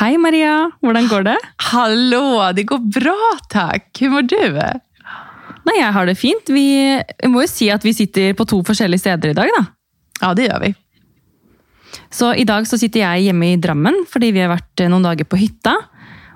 [0.00, 1.38] Hej Maria, hur går det?
[1.56, 3.96] Hallå, det går bra tack.
[4.00, 4.52] Hur mår du?
[5.64, 6.42] Nej, jag har det fint.
[6.46, 9.46] Vi måste säga att vi sitter på två olika steder idag.
[9.58, 9.64] Då.
[10.20, 10.74] Ja, det gör vi.
[12.10, 15.36] Så idag så sitter jag hemma i Drammen, för vi har varit några dagar på
[15.36, 15.76] hytta.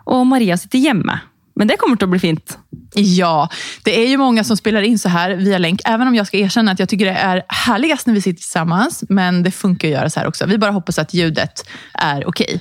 [0.05, 1.21] Och Maria sitter hemma.
[1.57, 2.59] Men det kommer att bli fint.
[2.95, 3.49] Ja,
[3.83, 5.81] det är ju många som spelar in så här via länk.
[5.85, 9.05] Även om jag ska erkänna att jag tycker det är härligast när vi sitter tillsammans.
[9.09, 10.47] Men det funkar att göra så här också.
[10.47, 12.61] Vi bara hoppas att ljudet är okej.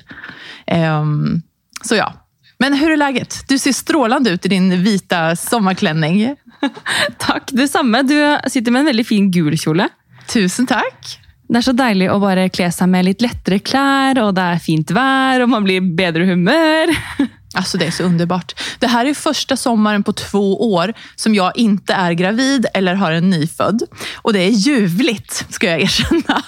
[0.66, 0.80] Okay.
[0.80, 1.41] Um, ehm,
[1.84, 2.14] så ja.
[2.58, 3.45] Men hur är läget?
[3.48, 6.35] Du ser strålande ut i din vita sommarklänning.
[7.18, 8.04] tack detsamma.
[8.04, 9.84] Du sitter med en väldigt fin gul kjol.
[10.27, 11.20] Tusen tack.
[11.49, 14.60] Det är så deilig att bara klä sig med lite lättare kläder och det är
[14.60, 16.88] fint väder och man blir bättre humör.
[17.53, 18.55] Alltså det är så underbart.
[18.80, 23.12] Det här är första sommaren på två år som jag inte är gravid eller har
[23.12, 23.84] en nyfödd.
[24.16, 26.43] Och det är ljuvligt, ska jag erkänna.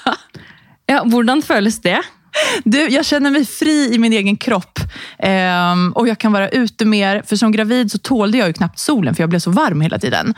[0.85, 2.01] Ja, hur känns det?
[2.63, 4.79] Du, jag känner mig fri i min egen kropp.
[5.19, 7.21] Ehm, och jag kan vara ute mer.
[7.25, 9.99] För som gravid så tålde jag ju knappt solen för jag blev så varm hela
[9.99, 10.33] tiden.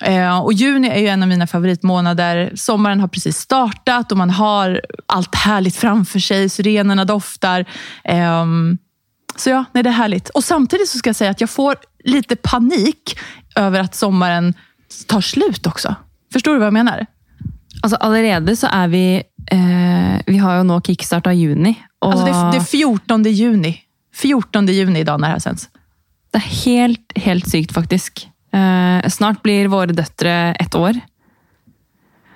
[0.00, 2.52] Ehm, och juni är ju en av mina favoritmånader.
[2.54, 6.48] Sommaren har precis startat och man har allt härligt framför sig.
[6.48, 7.64] Syrenerna doftar.
[8.04, 8.78] Ehm,
[9.40, 10.28] så ja, nej, det är härligt.
[10.28, 13.18] Och samtidigt så ska jag säga att jag får lite panik
[13.56, 14.54] över att sommaren
[15.06, 15.94] tar slut också.
[16.32, 17.06] Förstår du vad jag menar?
[17.82, 21.74] Alltså allerede så är vi, eh, vi har ju nu kickstartat juni.
[21.98, 22.12] Och...
[22.12, 23.80] Alltså det, är, det är 14 juni.
[24.14, 25.68] 14 juni idag när det här sänds.
[26.30, 28.26] Det är helt, helt sykt faktiskt.
[28.52, 31.00] Eh, snart blir våra döttrar ett år.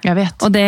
[0.05, 0.43] Jag vet.
[0.45, 0.65] Og det,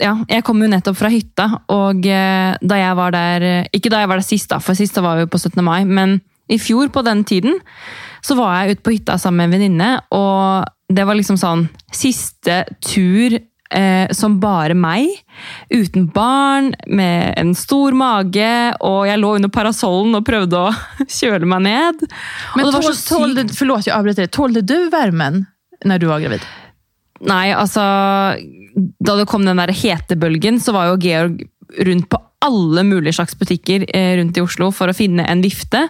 [0.00, 3.44] ja, jeg kom jo nettopp fra hytta, og eh, da jeg var der
[3.76, 5.60] Ikke da jeg var der sist, da, for sist var vi på 17.
[5.64, 7.58] mai, men i fjor på den tiden
[8.24, 11.68] så var jeg ute på hytta sammen med en venninne, og det var liksom sånn
[11.94, 13.36] Siste tur
[13.70, 15.10] eh, som bare meg,
[15.70, 20.72] uten barn, med en stor mage, og jeg lå under parasollen og prøvde å
[21.18, 22.04] kjøle meg ned.
[22.56, 24.26] Men tål, tålde, förlåt, jag avbryter.
[24.26, 25.46] Tålde du värmen
[25.84, 26.40] när du var gravid?
[27.20, 27.80] Nej, alltså
[28.98, 31.44] da det kom den der hetebølgen, så var jo Georg
[31.86, 35.86] rundt på alle mulige slags butikker eh, rundt i Oslo for å finne en vifte.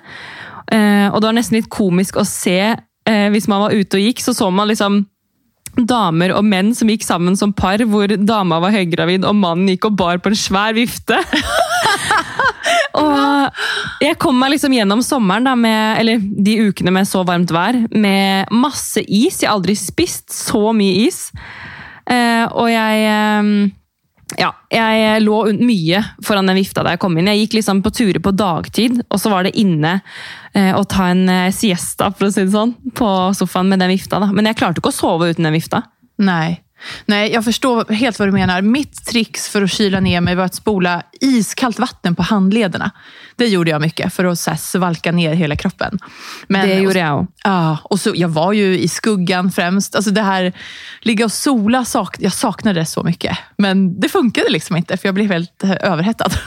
[0.73, 4.07] Eh, og det var nesten litt komisk å se, eh, hvis man var ute og
[4.07, 5.03] gikk, så så man liksom
[5.75, 9.89] damer og menn som gikk sammen som par, hvor dama var høygravid og mannen gikk
[9.91, 11.19] og bar på en svær vifte.
[12.95, 17.53] og jeg kom meg liksom gjennom sommeren, da, med, eller de ukene med så varmt
[17.55, 19.41] vær, med masse is.
[19.43, 21.27] Jeg har aldri spist så mye is.
[22.11, 23.73] Eh, og jeg eh,
[24.41, 27.29] ja, jeg lå mye foran den vifta da jeg kom inn.
[27.31, 29.99] Jeg gikk liksom på turer på dagtid, og så var det inne
[30.57, 33.93] eh, å ta en eh, siesta for å si det sånn, på sofaen med den
[33.95, 34.21] vifta.
[34.23, 34.31] Da.
[34.35, 35.85] Men jeg klarte ikke å sove uten den vifta.
[36.25, 36.61] Nei.
[37.07, 38.63] Nej, jag förstår helt vad du menar.
[38.63, 42.91] Mitt trix för att kyla ner mig var att spola iskallt vatten på handlederna.
[43.37, 45.99] Det gjorde jag mycket för att så här, svalka ner hela kroppen.
[46.49, 47.33] Men, det gjorde jag också.
[47.45, 49.95] Ja, och så, jag var ju i skuggan främst.
[49.95, 50.53] Alltså det här,
[51.01, 53.39] ligga och sola, sak, jag saknade det så mycket.
[53.59, 56.31] Men det funkade liksom inte, för jag blev helt eh, överhettad.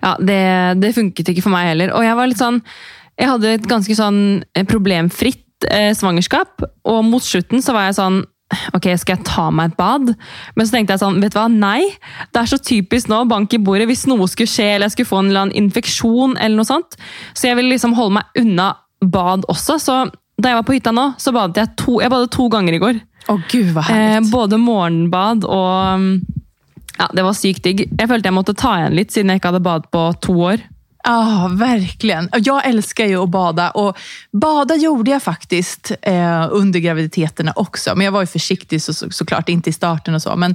[0.00, 1.92] Ja, det, det funket inte för mig heller.
[1.92, 2.60] Och jag var lite sån,
[3.16, 6.62] jag hade ett ganska sån eh, problemfritt eh, svangerskap.
[6.82, 8.24] Och mot slutet så var jag sån,
[8.76, 10.12] ok, skal jeg ta meg et bad?
[10.56, 11.86] Men så tenkte jeg sånn, vet du hva, nei.
[12.34, 15.12] Det er så typisk nå, bank i bordet, hvis noe skulle skje, eller jeg skulle
[15.12, 16.98] få en eller annen infeksjon, eller noe sånt.
[17.34, 18.72] Så jeg ville liksom holde meg unna
[19.04, 19.78] bad også.
[19.82, 19.98] Så
[20.40, 22.82] da jeg var på hytta nå, så badet jeg to, jeg badet to ganger i
[22.82, 23.02] går.
[23.30, 23.84] Å Gud, hva.
[23.88, 26.08] Eh, både morgenbad og
[26.94, 27.80] ja, Det var sykt digg.
[27.88, 30.62] Jeg følte jeg måtte ta igjen litt, siden jeg ikke hadde badet på to år.
[31.04, 32.28] Ja, verkligen.
[32.32, 33.98] Jag älskar ju att bada och
[34.32, 37.94] bada gjorde jag faktiskt eh, under graviditeterna också.
[37.94, 40.36] Men jag var ju försiktig så, så, såklart, inte i starten och så.
[40.36, 40.54] Men,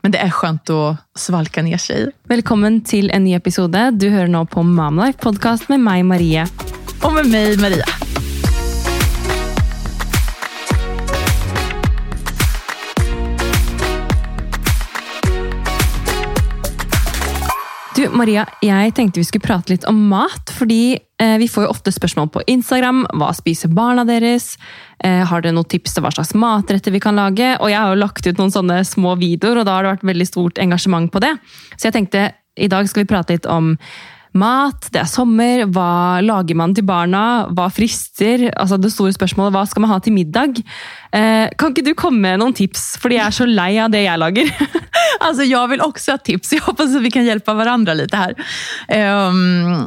[0.00, 2.10] men det är skönt att svalka ner sig.
[2.24, 3.90] Välkommen till en ny episode.
[3.90, 6.48] Du hör nu på Mamlife podcast med mig Maria.
[7.02, 8.05] Och med mig Maria.
[18.06, 20.52] Du, Maria, jeg tenkte vi skulle prate litt om mat.
[20.54, 23.02] fordi eh, Vi får jo ofte spørsmål på Instagram.
[23.18, 24.52] Hva spiser barna deres?
[25.02, 27.56] Eh, har dere noen tips til hva slags matretter vi kan lage?
[27.58, 30.10] Og Jeg har jo lagt ut noen sånne små videoer, og da har det vært
[30.12, 31.32] veldig stort engasjement på det.
[31.74, 33.74] Så jeg tenkte i dag skal vi prate litt om
[34.40, 37.46] mat, det er sommer, hva lager man til barna?
[37.50, 38.48] Hva frister?
[38.52, 40.60] Altså det store spørsmålet, hva skal man ha til middag?
[41.12, 42.94] Eh, kan ikke du komme med noen tips?
[43.02, 44.50] Fordi jeg er så lei av det jeg lager.
[45.26, 46.52] alltså jag vill också ha tips.
[46.52, 48.34] Jag hoppas att vi kan hjälpa varandra lite här.
[48.88, 49.86] Um, ehm,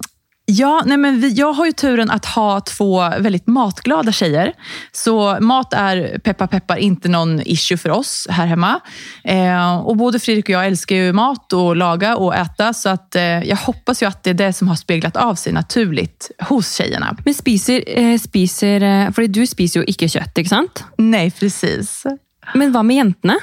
[0.52, 4.54] Ja, nej men vi, jag har ju turen att ha två väldigt matglada tjejer.
[4.92, 8.80] Så mat är, peppar peppar, inte någon issue för oss här hemma.
[9.24, 12.74] Eh, och både Fredrik och jag älskar ju mat och laga och äta.
[12.74, 15.54] Så att, eh, jag hoppas ju att det är det som har speglat av sig
[15.54, 17.18] naturligt hos tjejerna.
[17.26, 20.84] Men spiser, eh, spiser eh, För du spiser ju inte kött, inte sant?
[20.98, 22.06] Nej, precis.
[22.54, 23.36] Men vad med jäntorna?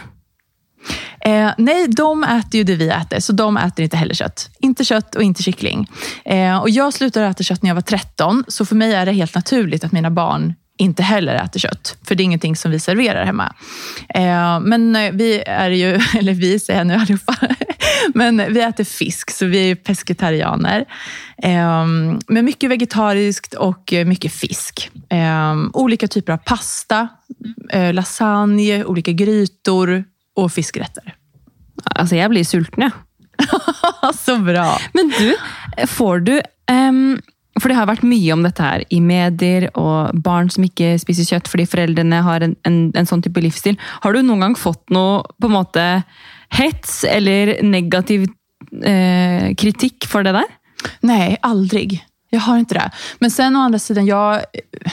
[1.21, 4.51] Eh, nej, de äter ju det vi äter, så de äter inte heller kött.
[4.61, 5.89] Inte kött och inte kyckling.
[6.25, 9.13] Eh, och jag slutade äta kött när jag var 13, så för mig är det
[9.13, 11.97] helt naturligt att mina barn inte heller äter kött.
[12.03, 13.55] För det är ingenting som vi serverar hemma.
[14.09, 17.37] Eh, men eh, vi är ju, eller vi säger jag nu allihopa,
[18.15, 20.85] men vi äter fisk, så vi är pescetarianer.
[21.43, 21.87] Eh,
[22.27, 24.91] men mycket vegetariskt och eh, mycket fisk.
[25.09, 27.09] Eh, olika typer av pasta,
[27.73, 30.05] eh, lasagne, olika grytor,
[30.37, 31.15] och fiskrätter.
[31.85, 32.91] Alltså jag blir sulten.
[34.15, 34.79] Så bra.
[34.93, 35.37] Men du,
[35.87, 36.43] får du...
[36.71, 37.21] Um,
[37.61, 41.25] för det har varit mycket om detta här i medier och barn som inte spiser
[41.25, 43.81] kött för föräldrarna har en, en, en sån typ av livsstil.
[43.83, 46.03] Har du någon gång fått något på måte
[46.49, 48.29] hets eller negativ
[48.85, 50.45] eh, kritik för det där?
[51.01, 52.05] Nej, aldrig.
[52.31, 52.91] Jag har inte det.
[53.19, 54.43] Men sen å andra sidan, jag,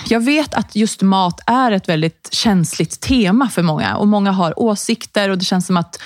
[0.08, 3.96] jag vet att just mat är ett väldigt känsligt tema för många.
[3.96, 6.02] Och Många har åsikter och det känns som att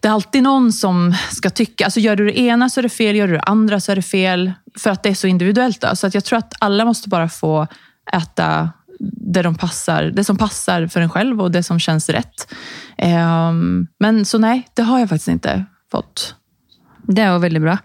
[0.00, 1.84] det är alltid någon som ska tycka.
[1.84, 3.96] Alltså gör du det ena så är det fel, gör du det andra så är
[3.96, 4.52] det fel.
[4.78, 5.80] För att det är så individuellt.
[5.80, 5.96] Då.
[5.96, 7.66] Så att jag tror att alla måste bara få
[8.12, 8.70] äta
[9.00, 12.54] det, de passar, det som passar för en själv och det som känns rätt.
[12.98, 16.34] Um, men så nej, det har jag faktiskt inte fått.
[17.02, 17.78] Det var väldigt bra.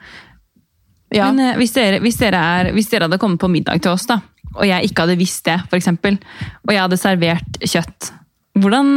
[1.13, 1.30] Ja.
[1.31, 4.07] Men eh, hvis, dere, hvis, dere er, hvis, dere, hadde kommet på middag til oss,
[4.09, 4.19] da,
[4.56, 6.18] og jeg ikke hadde visst det, for eksempel,
[6.65, 8.12] og jeg hadde servert kjøtt,
[8.57, 8.89] hvordan,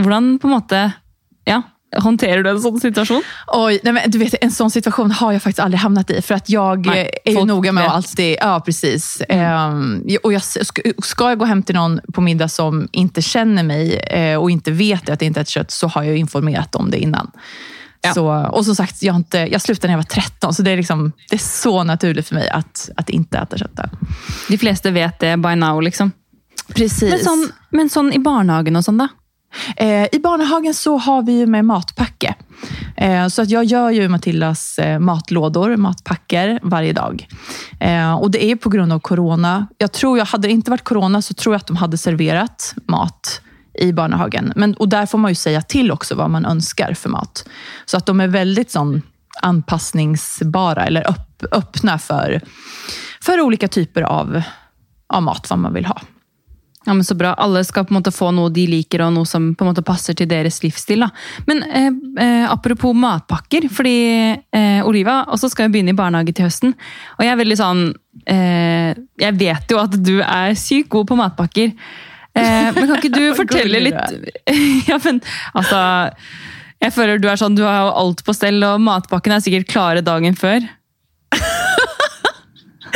[0.00, 0.82] hvordan på en måte
[1.44, 1.62] ja,
[1.96, 3.22] Hanterar du en sån situation?
[3.46, 6.22] Oj, nej men du vet, en sån situation har jag faktiskt aldrig hamnat i.
[6.22, 8.36] För att jag nej, är ju noga med att alltid...
[8.40, 9.22] Ja, precis.
[9.28, 9.72] Mm.
[9.72, 10.42] Um, och jag,
[11.02, 14.70] ska jag gå hem till någon på middag som inte känner mig uh, och inte
[14.70, 17.30] vet att det inte är ett kött, så har jag informerat om det innan.
[18.04, 18.14] Ja.
[18.14, 20.76] Så, och som sagt, jag, inte, jag slutade när jag var 13, så det är,
[20.76, 23.80] liksom, det är så naturligt för mig att, att inte äta kött.
[24.48, 25.82] De flesta vet det by now.
[25.82, 26.10] Liksom.
[26.74, 27.10] Precis.
[27.10, 29.08] Men sån, men sån i barnhagen och sånt då?
[29.76, 32.34] Eh, I barnhagen så har vi ju med matpacke.
[32.96, 37.28] Eh, så att jag gör ju Matildas eh, matlådor, matpacker, varje dag.
[37.80, 39.66] Eh, och det är på grund av corona.
[39.78, 42.74] Jag tror, jag, hade det inte varit corona så tror jag att de hade serverat
[42.88, 43.40] mat
[43.74, 47.08] i Barnehagen, Men, och där får man ju säga till också vad man önskar för
[47.08, 47.48] mat.
[47.84, 49.02] Så att de är väldigt sån
[49.42, 52.40] anpassningsbara eller upp, öppna för,
[53.22, 54.42] för olika typer av,
[55.06, 56.00] av mat, vad man vill ha.
[56.86, 57.34] Ja, men Så bra.
[57.34, 59.82] Alla ska på en måte få något de liker och något som på en måte
[59.82, 61.00] passer till deras livsstil.
[61.00, 61.10] Da.
[61.46, 66.44] Men eh, eh, apropos matpakker, fordi eh, Oliva også skal jo begynne i barnehage til
[66.44, 66.74] høsten.
[67.16, 67.84] Og jeg er veldig sånn
[68.26, 71.72] eh, Jeg vet jo at du er sykt god på matpakker.
[72.34, 74.48] Eh, men kan ikke du fortelle litt
[74.90, 75.20] ja, men,
[75.54, 75.78] altså,
[76.82, 79.70] Jeg føler du er sånn, du har jo alt på stell, og matpakken er sikkert
[79.70, 80.66] klare dagen før.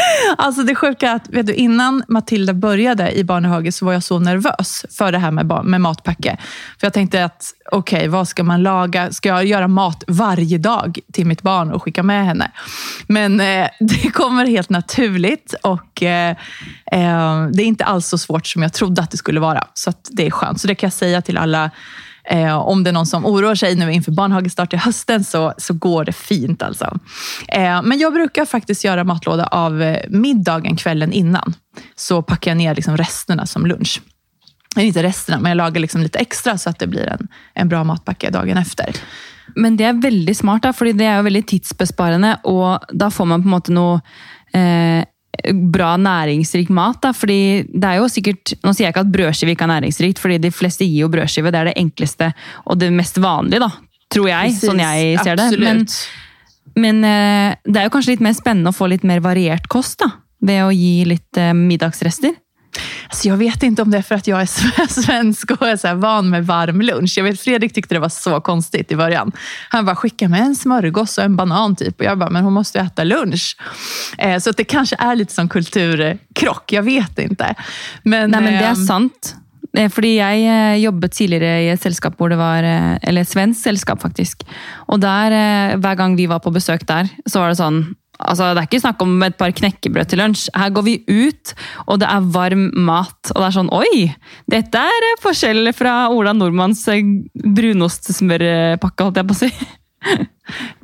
[0.39, 4.03] Alltså det sjuka är att vet du, innan Matilda började i barnhage så var jag
[4.03, 6.37] så nervös för det här med, med matpacke.
[6.81, 9.13] För jag tänkte att okej, okay, vad ska man laga?
[9.13, 12.51] Ska jag göra mat varje dag till mitt barn och skicka med henne?
[13.07, 16.31] Men eh, det kommer helt naturligt och eh,
[16.93, 19.65] eh, det är inte alls så svårt som jag trodde att det skulle vara.
[19.75, 20.61] Så det är skönt.
[20.61, 21.71] Så det kan jag säga till alla
[22.31, 25.75] Eh, om det är någon som oroar sig nu inför barnhagestart i hösten så, så
[25.75, 26.63] går det fint.
[26.63, 26.99] alltså.
[27.49, 31.55] Eh, men jag brukar faktiskt göra matlåda av eh, middagen kvällen innan.
[31.97, 34.01] Så packar jag ner liksom resterna som lunch.
[34.77, 37.69] Eller inte resterna, men jag lagar liksom lite extra så att det blir en, en
[37.69, 38.93] bra matpacke dagen efter.
[39.57, 43.49] Men det är väldigt smart, för det är väldigt tidsbesparande och då får man på
[43.49, 44.03] något något
[44.53, 45.05] eh,
[45.73, 47.01] bra næringsrik mat.
[47.03, 47.13] Da.
[47.17, 50.39] Fordi det er jo sikkert, Nå sier jeg ikke at brødskive ikke er næringsrikt, fordi
[50.43, 51.53] de fleste gir jo brødskive.
[51.55, 52.33] Det er det enkleste
[52.67, 53.71] og det mest vanlige, da,
[54.13, 54.55] tror jeg.
[54.55, 55.49] Precis, sånn jeg ser det.
[55.63, 55.85] Men,
[56.79, 60.03] men, eh, det er jo kanskje litt mer spennende å få litt mer variert kost
[60.05, 60.13] da,
[60.45, 62.37] ved å gi litt middagsrester.
[63.09, 64.47] Alltså jag vet inte om det är för att jag är
[65.03, 67.15] svensk och är så van med varm lunch.
[67.17, 69.33] Jag vet Fredrik tyckte det var så konstigt i början.
[69.69, 72.01] Han bara, skicka med en smörgås och en banan typ.
[72.01, 73.57] Och jag bara, men hon måste äta lunch.
[74.19, 77.55] Eh, så att det kanske är lite som kulturkrock, jag vet inte.
[78.03, 79.37] Men, Nej, men det är ehm, sant.
[79.77, 83.31] Eh, fordi jeg eh, jobbet tidligere i et selskap hvor det var eh, Eller et
[83.31, 84.45] svensk selskap, faktisk.
[84.89, 87.83] Og der, hver gang vi var på besøk der, så var det sånn
[88.19, 90.49] Altså, det er ikke snakk om et par knekkebrød til lunsj.
[90.59, 91.53] Her går vi ut,
[91.87, 93.33] og det er varm mat.
[93.35, 94.09] Og det er sånn Oi!
[94.51, 97.05] Dette er forskjell fra Ola Nordmanns eh,
[97.59, 99.53] brunostsmørpakke, holdt jeg på å si.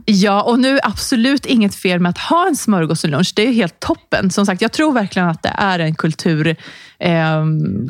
[0.07, 3.33] Ja, och nu är absolut inget fel med att ha en smörgås till lunch.
[3.37, 4.31] Det är ju helt toppen.
[4.31, 6.57] Som sagt, jag tror verkligen att det är en kultur,
[6.99, 7.45] eh,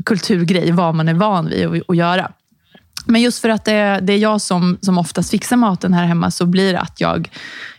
[0.04, 2.32] kulturgrej, vad man är van vid att, att göra.
[3.04, 6.04] Men just för att det är, det är jag som, som oftast fixar maten här
[6.04, 7.30] hemma så blir det att jag,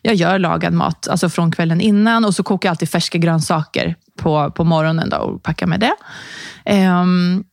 [0.01, 3.96] jag gör lagad mat alltså från kvällen innan och så kokar jag alltid färska grönsaker
[4.20, 5.94] på, på morgonen då och packar med det.
[6.74, 7.44] Um,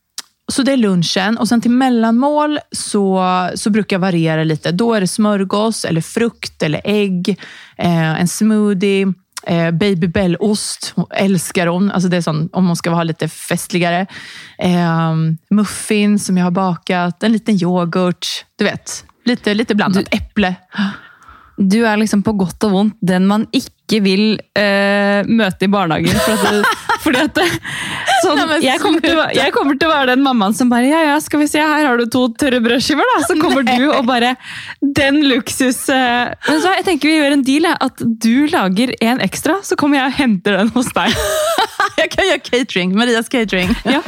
[0.51, 3.23] så det är lunchen och sen till mellanmål så,
[3.55, 4.71] så brukar jag variera lite.
[4.71, 7.39] Då är det smörgås, eller frukt eller ägg,
[7.77, 9.13] eh, en smoothie,
[9.47, 10.95] eh, babybellost.
[11.15, 11.91] Älskar hon.
[11.91, 14.07] Alltså det är sån, om hon ska vara lite festligare.
[14.57, 15.13] Eh,
[15.49, 18.45] muffins som jag har bakat, en liten yoghurt.
[18.55, 20.05] Du vet, lite, lite blandat.
[20.11, 20.55] Du, Äpple.
[21.57, 24.63] Du är liksom på gott och ont den man inte vill eh,
[25.25, 26.07] möta i barnhagen.
[26.07, 26.65] För att,
[27.03, 27.39] fordi at
[28.23, 31.17] sånn, jeg, kommer til, jeg, kommer til, å være den mammaen som bare Ja, ja,
[31.23, 33.25] skal vi se, her har du to tørre brødskiver, da.
[33.27, 34.35] Så kommer du og bare
[34.79, 39.21] Den luksus uh, Men så Jeg tenker vi gjør en deal, at du lager en
[39.23, 41.13] ekstra, så kommer jeg og henter den hos deg.
[42.01, 42.95] jeg kan gjøre catering.
[42.97, 43.73] Marias catering.
[43.87, 44.01] Ja.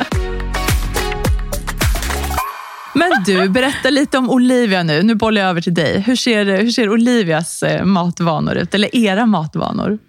[2.95, 5.03] Men du, berätta lite om Olivia nu.
[5.03, 5.99] Nu bollar jag över till dig.
[5.99, 8.73] Hur ser, hur ser Olivias eh, matvanor ut?
[8.73, 9.99] Eller era matvanor?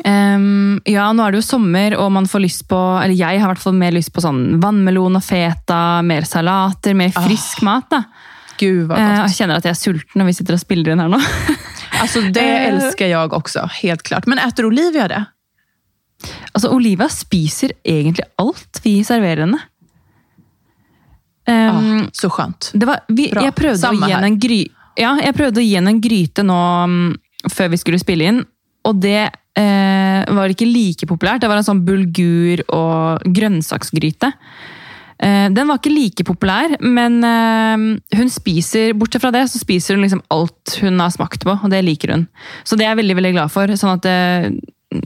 [0.00, 3.44] Um, ja, nå er det jo sommer, og man får lyst på Eller jeg har
[3.44, 7.68] i hvert fall mer lyst på sånn vannmelon og feta, mer salater, mer frisk oh,
[7.68, 7.90] mat.
[7.92, 8.02] da.
[8.58, 9.08] Gud vad gott.
[9.08, 11.18] Uh, jag känner att jag är sulten när vi sitter och spiller in här nu.
[12.00, 14.26] alltså det älskar jag också, helt klart.
[14.26, 15.24] Men äter Olivia det?
[16.52, 19.58] Alltså Olivia spiser egentligen allt vi serverar henne.
[21.48, 22.70] Um, oh, så skönt.
[22.74, 25.74] Det var, vi, jag prövade att ge henne en gry, ja, jag prövade att ge
[25.74, 27.18] henne en gryte nu um,
[27.50, 28.44] før vi skulle spille in.
[28.88, 31.42] Og det eh, var ikke like populært.
[31.42, 34.32] Det var en sånn bulgur- og grønnsaksgryte.
[35.22, 39.94] Eh, den var ikke like populær, men eh, hun spiser, bortsett fra det, så spiser
[39.94, 42.28] hun liksom alt hun har smakt på, og det liker hun.
[42.66, 43.74] Så det er jeg veldig veldig glad for.
[43.78, 44.48] sånn at eh,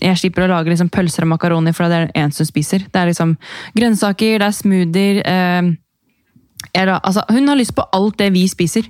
[0.00, 2.86] jeg slipper å lage liksom pølser og makaroni, for det er det eneste hun spiser.
[2.88, 3.36] Det er liksom
[3.76, 5.20] grønnsaker, det er smoothier.
[5.26, 8.88] Eh, altså, hun har lyst på alt det vi spiser.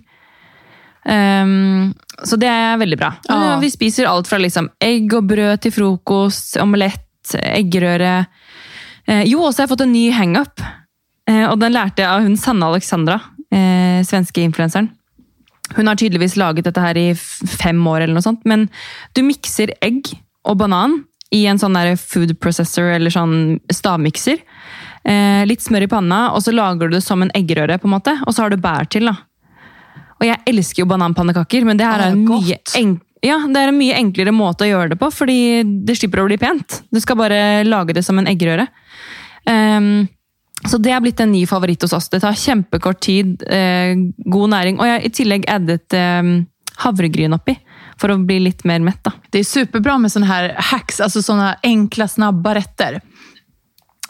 [1.07, 1.95] Um,
[2.27, 3.13] så det er veldig bra.
[3.29, 3.57] Ja.
[3.63, 8.19] Vi spiser alt fra liksom egg og brød til frokost, omelett, eggerøre.
[9.07, 10.63] Uh, jo, også har jeg fått en ny hangup.
[11.31, 13.21] Uh, og den lærte jeg av hun Sanne Alexandra,
[13.55, 14.91] uh, svenske influenseren.
[15.77, 18.45] Hun har tydeligvis laget dette her i fem år, eller noe sånt.
[18.47, 18.69] Men
[19.19, 20.13] du mikser egg
[20.47, 21.01] og banan
[21.35, 24.39] i en sånn der food processor eller sånn stavmikser.
[25.47, 28.15] litt smør i panna, og så lager du det som en eggerøre, på måte.
[28.27, 29.11] Og så har du bær til.
[29.11, 29.17] da.
[30.21, 33.71] Og jeg elsker jo bananpannekaker, men det her er en mye enk ja, det er
[33.73, 35.39] en mye enklere måte å gjøre det på, fordi
[35.89, 36.83] det slipper å bli pent.
[36.93, 38.69] Du skal bare lage det som en eggerøre.
[39.49, 40.05] Um,
[40.69, 42.11] så det er blitt en ny favoritt hos oss.
[42.13, 44.79] Det tar kjempekort tid, eh, god næring.
[44.79, 46.31] Og jeg har i tillegg addet eh,
[46.85, 47.57] havregryn oppi.
[47.97, 49.01] For å bli litt mer mett.
[49.05, 49.15] Da.
[49.33, 53.01] Det är superbra med sådana här hacks, alltså sådana enkla, snabba rätter.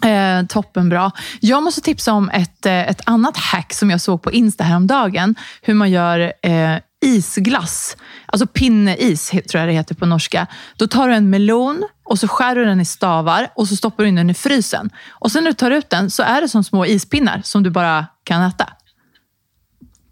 [0.03, 1.13] Eh, toppenbra.
[1.41, 5.35] Jag måste tipsa om ett, eh, ett annat hack som jag såg på Insta häromdagen.
[5.63, 7.97] Hur man gör eh, isglass.
[8.27, 10.47] Alltså pinneis tror jag det heter på norska.
[10.77, 14.03] Då tar du en melon och så skär du den i stavar och så stoppar
[14.03, 14.91] du in den i frysen.
[15.09, 17.71] Och sen när du tar ut den så är det som små ispinnar som du
[17.71, 18.73] bara kan äta.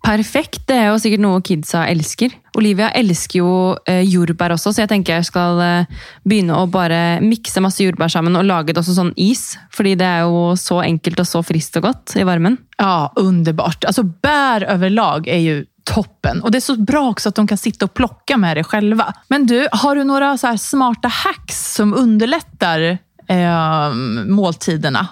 [0.05, 0.67] Perfekt.
[0.69, 2.35] Det er jo sikkert noe kidsa elsker.
[2.59, 3.53] Olivia elsker jo
[3.89, 8.13] eh, jordbær også, så jeg tenker jeg skal eh, begynne å bare mikse masse jordbær
[8.13, 9.55] sammen og lage det også sånn is.
[9.75, 12.61] Fordi det er jo så enkelt og så friskt og godt i varmen.
[12.79, 13.85] Ja, underbart.
[13.85, 16.43] Alltså bär överlag är ju toppen.
[16.43, 19.13] Och det är så bra också att de kan sitta och plocka med det själva.
[19.29, 23.95] Men du, har du några så smarta hacks som underlättar eh,
[24.27, 25.09] måltiderna?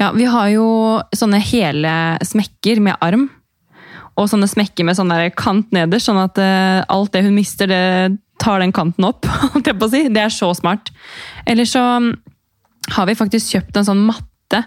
[0.00, 0.66] Ja, vi har jo
[1.14, 1.94] sånne hele
[2.24, 3.28] smekker med arm.
[4.14, 8.14] Og sånne smekker med sånn kant nederst, sånn at uh, alt det hun mister, det
[8.42, 9.26] tar den kanten opp.
[9.90, 10.04] si.
[10.12, 10.92] Det er så smart.
[11.46, 12.12] Eller så mm,
[12.94, 14.60] har vi faktisk kjøpt en sånn matte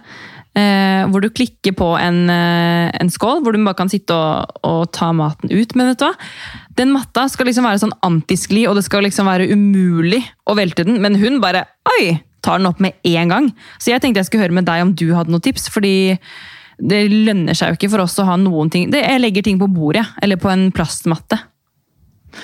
[0.58, 4.60] uh, hvor du klikker på en, uh, en, skål, hvor du bare kan sitte og,
[4.68, 5.76] og, ta maten ut.
[5.78, 6.14] Men vet du hva?
[6.78, 10.88] Den matta skal liksom være sånn antiskli, og det skal liksom være umulig å velte
[10.88, 11.00] den.
[11.04, 12.18] Men hun bare Oi!
[12.42, 13.50] Tar den opp med en gang.
[13.80, 15.70] Så jeg tenkte jeg skulle høre med deg om du hadde noen tips.
[15.74, 16.18] fordi
[16.78, 18.92] det lønner seg jo ikke for oss å ha noen ting.
[18.94, 21.40] Jeg legger ting på bordet, eller på en plastmatte.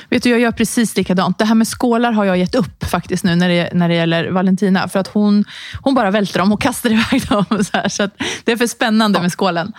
[0.09, 1.37] Vet du, jag gör precis likadant.
[1.37, 4.31] Det här med skålar har jag gett upp faktiskt nu när det, när det gäller
[4.31, 4.87] Valentina.
[4.87, 5.45] För att hon,
[5.81, 7.45] hon bara välter dem och kastar iväg dem.
[7.49, 8.09] Så, här, så
[8.43, 9.73] det är för spännande med skålen.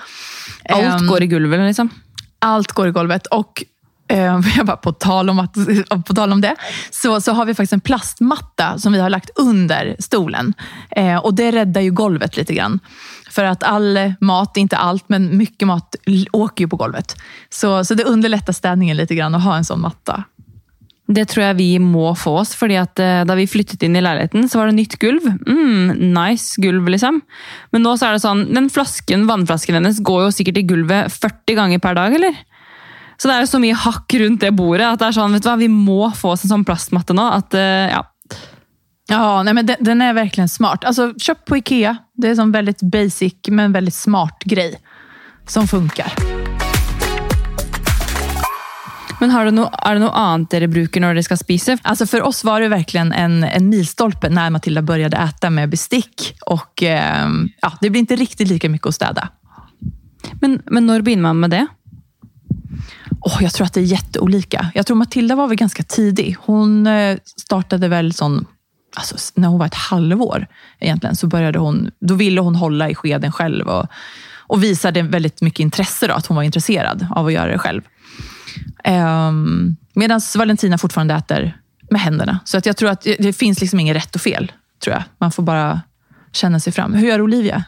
[0.69, 1.89] Allt um, går i golvet liksom?
[2.39, 3.27] Allt går i golvet.
[3.27, 3.65] Och
[4.15, 5.55] Eh, jag bara, på, tal om att,
[6.07, 6.57] på tal om det,
[6.91, 10.55] så, så har vi faktiskt en plastmatta som vi har lagt under stolen.
[10.91, 12.81] Eh, och Det räddar ju golvet lite grann.
[13.31, 15.97] För att all mat, inte allt, men mycket mat
[16.33, 17.17] åker ju på golvet.
[17.51, 20.25] Så, så det underlättar städningen lite grann att ha en sån matta.
[21.07, 24.01] Det tror jag vi må få oss, för att eh, da vi flyttet in i
[24.01, 25.21] leiligheten, så var det nytt gulv.
[25.47, 27.21] Mm, nice gulv, liksom.
[27.71, 31.13] Men nu så är det sånn, den flasken, vannflasken hennes går jo sikkert i gulvet
[31.13, 32.35] 40 gånger per dag, eller?
[33.17, 35.51] Så det er så mye hakk rundt det bordet at det er sånn, vet du
[35.51, 37.29] hva, vi må få oss en sånn plastmatte nå.
[37.39, 38.03] at, eh, ja.
[39.07, 40.85] Ja, nej, men den, den är verkligen smart.
[40.85, 41.97] Alltså, köp på Ikea.
[42.17, 44.81] Det är en väldigt basic, men väldigt smart grej
[45.47, 46.13] som funkar.
[49.21, 51.79] Men har det no, er det noe annet dere bruker når dere skal spise?
[51.83, 56.35] Alltså för oss var det verkligen en, en milstolpe när Matilda började äta med bestick.
[56.47, 57.29] Och, eh,
[57.63, 59.29] ja, det blir inte riktigt lika mycket att städa.
[60.41, 61.67] Men, men når begynner man med det?
[63.21, 64.71] Oh, jag tror att det är jätteolika.
[64.75, 66.37] Jag tror Matilda var väl ganska tidig.
[66.41, 68.47] Hon eh, startade väl sån,
[68.97, 70.47] alltså, när hon var ett halvår
[70.81, 73.87] egentligen, så började hon, då ville hon hålla i skeden själv och,
[74.47, 77.83] och visade väldigt mycket intresse, då, att hon var intresserad av att göra det själv.
[78.85, 81.59] Ehm, um, Medan Valentina fortfarande äter
[81.91, 82.39] med händerna.
[82.45, 84.53] Så att jag tror att det finns liksom inget rätt och fel.
[84.85, 85.03] tror jag.
[85.19, 85.81] Man får bara
[86.33, 86.95] känna sig fram.
[86.95, 87.65] Hur gör Olivia?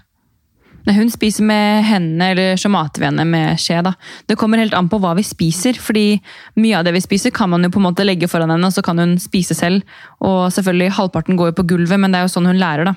[0.86, 3.80] Nei, hun spiser med hendene, eller så mater vi henne med skje.
[3.82, 3.92] da.
[4.30, 5.74] Det kommer helt an på hva vi spiser.
[5.82, 6.20] fordi
[6.56, 8.72] Mye av det vi spiser, kan man jo på en måte legge foran henne, og
[8.76, 9.82] så kan hun spise selv.
[10.22, 12.84] Og selvfølgelig, Halvparten går jo på gulvet, men det er jo sånn hun lærer.
[12.92, 12.94] da.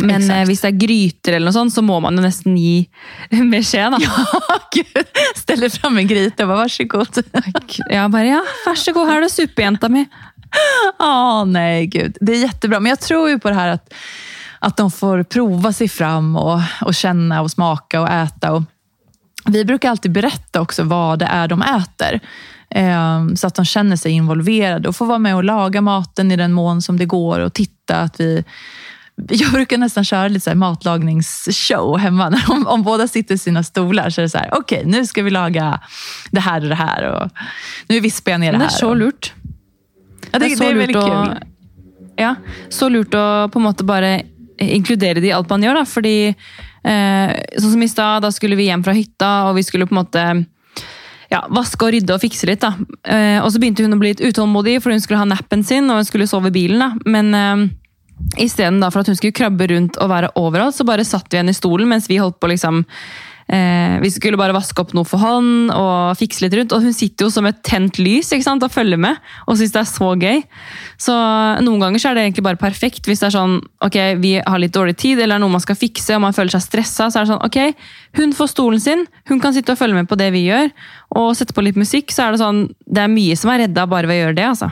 [0.00, 0.48] Men eh, Exakt.
[0.50, 2.88] hvis det er gryter, eller noe sånt, så må man jo nesten gi
[3.52, 3.88] med skje.
[3.94, 4.00] da.
[4.04, 5.16] Ja, gud.
[5.40, 7.22] Ställer fram en gryta och bara varsågod.
[7.88, 10.04] Ja, bare, ja, vær så god, her er det suppe, jenta mi.
[10.98, 12.18] Ja, nej gud.
[12.20, 12.80] Det är jättebra.
[12.80, 13.94] Men jag tror ju på det här att,
[14.64, 18.52] att de får prova sig fram och, och känna och smaka och äta.
[18.52, 18.62] Och
[19.46, 22.20] vi brukar alltid berätta också vad det är de äter.
[22.70, 26.36] Eh, så att de känner sig involverade och får vara med och laga maten i
[26.36, 28.44] den mån som det går och titta att vi
[29.30, 32.28] jag brukar nästan köra lite så matlagningsshow hemma.
[32.30, 35.06] När om, om båda sitter i sina stolar så är det så här, okej nu
[35.06, 35.80] ska vi laga
[36.30, 37.02] det här och det här.
[37.04, 37.30] Och
[37.88, 38.70] nu vispar jag ner det Det här.
[38.72, 39.32] er så och- lurt.
[40.32, 41.34] Ja, det, Det er det så är lurt väldigt å kul.
[42.16, 42.34] Ja,
[42.68, 44.22] så lurt å på en måte bare
[44.62, 45.80] inkludere det i alt man gjør.
[45.80, 49.66] da, fordi eh, Sånn som i stad, da skulle vi hjem fra hytta, og vi
[49.66, 50.26] skulle på en måte
[51.32, 52.64] ja, vaske og rydde og fikse litt.
[52.64, 52.74] da.
[53.02, 55.90] Eh, og så begynte hun å bli litt utålmodig, for hun skulle ha nappen sin
[55.90, 56.82] og hun skulle sove i bilen.
[56.82, 56.92] da.
[57.06, 61.30] Men eh, isteden for at hun skulle krabbe rundt og være overalt, så bare satt
[61.32, 62.84] vi henne i stolen mens vi holdt på liksom
[63.44, 66.72] Eh, vi skulle bare vaske opp noe for hånd og fikse litt rundt.
[66.72, 69.74] Og hun sitter jo som et tent lys ikke sant, og følger med og syns
[69.74, 70.42] det er så gøy.
[71.00, 71.14] Så
[71.64, 73.08] noen ganger så er det egentlig bare perfekt.
[73.08, 75.64] Hvis det er sånn, ok, vi har litt dårlig tid, eller det er noe man
[75.64, 78.82] skal fikse, og man føler seg stressa, så er det sånn, ok, hun får stolen
[78.82, 80.70] sin, hun kan sitte og følge med på det vi gjør,
[81.18, 83.86] og sette på litt musikk, så er det sånn, det er mye som er redda
[83.90, 84.70] bare ved å gjøre det, altså.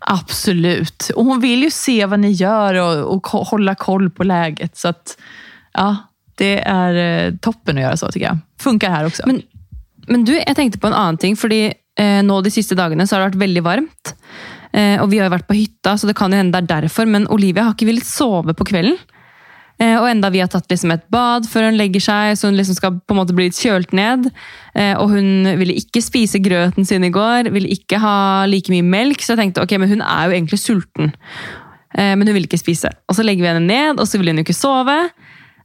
[0.00, 1.10] Absolut.
[1.16, 4.76] Och hon vill ju se vad ni gör och, och hålla koll på läget.
[4.76, 5.16] Så att,
[5.72, 5.96] ja,
[6.40, 8.38] det är eh, toppen att göra så tycker jag.
[8.60, 9.22] Funkar här också.
[9.26, 9.42] Men,
[10.06, 13.16] men du, jag tänkte på en annan ting, För eh, nå de sista dagarna så
[13.16, 14.14] har det varit väldigt varmt.
[14.72, 17.62] Eh, och vi har varit på hytta, så det kan ju hända det men Olivia
[17.62, 18.98] har inte velat sova på kvällen.
[19.78, 22.56] Eh, och enda vi har tagit liksom ett bad för hon lägger sig, så hon
[22.56, 24.30] liksom ska på något sätt bli költ ned.
[24.74, 29.22] Eh, och hon ville inte spisa gröten sin igår, ville inte ha lika mycket mjölk,
[29.22, 31.04] så jag tänkte, okej, okay, men hon är ju egentligen sulten.
[31.94, 32.90] Eh, men hon vill inte spisa.
[33.08, 35.08] Och så lägger vi henne ned, och så vill hon inte sova.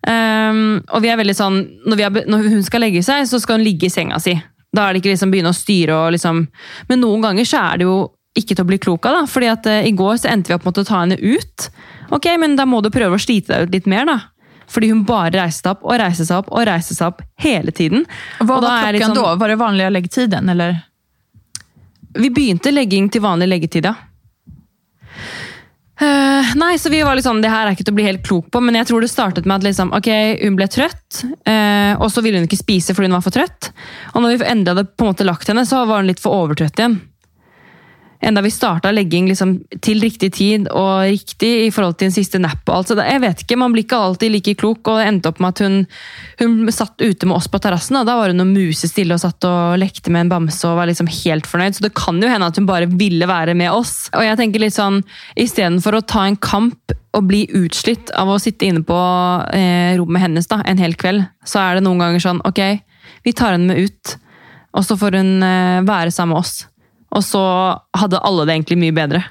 [0.05, 1.55] Um, og vi er veldig sånn,
[1.89, 4.35] når, be- når hun skal legge seg, så skal hun ligge i senga si.
[4.75, 6.43] Da er det ikke liksom begynne å styre og liksom
[6.89, 7.95] Men noen ganger så er det jo
[8.35, 9.25] ikke til å bli klok av, da.
[9.31, 11.69] fordi at eh, i går så endte vi opp med å ta henne ut.
[12.11, 14.17] Ok, men da må du prøve å slite deg ut litt mer, da.
[14.67, 18.03] Fordi hun bare reiste opp og reiste seg opp og reiste seg opp hele tiden.
[18.41, 19.35] da var er klockan liksom- då?
[19.39, 20.49] Var det vanliga läggtiden?
[20.49, 20.75] Eller?
[22.13, 23.95] Vi begynte legging til vanlig leggetid, ja.
[25.95, 28.23] Eh, uh, nei, så vi var liksom, Det her er ikke til å bli helt
[28.25, 30.11] klok på, men jeg tror det startet med at liksom, ok,
[30.43, 31.01] hun ble trøtt,
[31.45, 33.69] Uh, eh, og så ville hun ikke spise fordi hun var for trøtt.
[34.13, 36.35] Og når vi endelig hadde på en måte lagt henne, så var hun litt for
[36.35, 36.97] overtrøtt igjen.
[38.21, 42.39] Enda vi starta legging liksom, till riktig tid och riktig i förhållande till den sista
[42.39, 42.69] napp.
[42.69, 45.49] Alltså, jag vet inte, Man blir inte alltid lika klok, och det endte upp med
[45.49, 45.85] att hon,
[46.39, 47.97] hon satt ute med oss på terrassen.
[47.97, 50.85] Då Da var hon og musestille och satt och lekte med en bamse och var
[50.85, 51.75] liksom helt förnöjd.
[51.75, 54.09] Så det kan ju hända att hon bara ville vara med oss.
[54.13, 55.03] Och jag tänker liksom,
[55.35, 58.93] istället för att ta en kamp och bli utslitt av att sitta inne på
[59.53, 62.79] eh, rummet hennes då, en hel kväll, så är det noen ganger okej, okay,
[63.23, 64.17] vi tar henne med ut,
[64.71, 66.67] och så får hon eh, vara sammen med oss.
[67.15, 67.41] Og så
[67.95, 69.23] hadde alle det egentlig mye bedre.